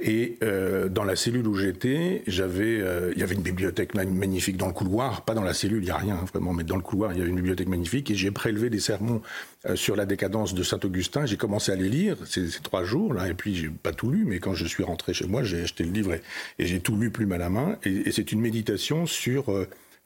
[0.00, 4.56] Et euh, dans la cellule où j'étais, j'avais, euh, il y avait une bibliothèque magnifique
[4.56, 6.76] dans le couloir, pas dans la cellule, il n'y a rien hein, vraiment, mais dans
[6.76, 8.10] le couloir, il y avait une bibliothèque magnifique.
[8.10, 9.20] Et j'ai prélevé des sermons
[9.68, 11.26] euh, sur la décadence de Saint Augustin.
[11.26, 14.24] J'ai commencé à les lire ces, trois jours là, et puis j'ai pas tout lu,
[14.26, 16.14] mais quand je suis rentré chez moi, j'ai acheté le livre
[16.58, 17.76] et, j'ai tout lu plume à la main.
[17.84, 19.50] Et, et c'est une méditation sur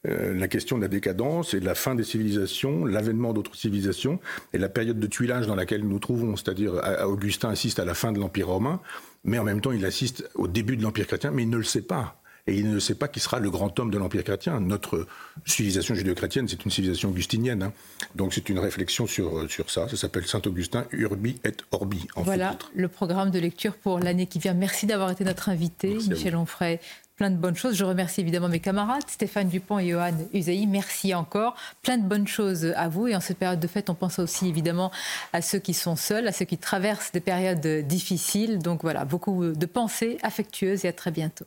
[0.07, 4.21] euh, la question de la décadence et de la fin des civilisations, l'avènement d'autres civilisations
[4.53, 6.37] et la période de tuilage dans laquelle nous nous trouvons.
[6.37, 6.75] C'est-à-dire,
[7.07, 8.81] Augustin assiste à la fin de l'Empire romain,
[9.25, 11.65] mais en même temps, il assiste au début de l'Empire chrétien, mais il ne le
[11.65, 12.21] sait pas.
[12.47, 14.61] Et il ne sait pas qui sera le grand homme de l'Empire chrétien.
[14.61, 15.07] Notre
[15.47, 17.63] civilisation judéo-chrétienne, c'est une civilisation augustinienne.
[17.63, 17.73] Hein.
[18.17, 19.89] Donc c'est une réflexion sur, sur ça.
[19.89, 22.07] Ça s'appelle Saint-Augustin, Urbi et Orbi.
[22.17, 24.53] En voilà le programme de lecture pour l'année qui vient.
[24.53, 26.81] Merci d'avoir été notre invité, Michel Onfray
[27.17, 27.77] plein de bonnes choses.
[27.77, 30.67] Je remercie évidemment mes camarades, Stéphane Dupont et Johan Usaï.
[30.67, 31.55] Merci encore.
[31.83, 33.09] Plein de bonnes choses à vous.
[33.09, 34.91] Et en cette période de fête, on pense aussi évidemment
[35.33, 38.59] à ceux qui sont seuls, à ceux qui traversent des périodes difficiles.
[38.59, 41.47] Donc voilà, beaucoup de pensées affectueuses et à très bientôt.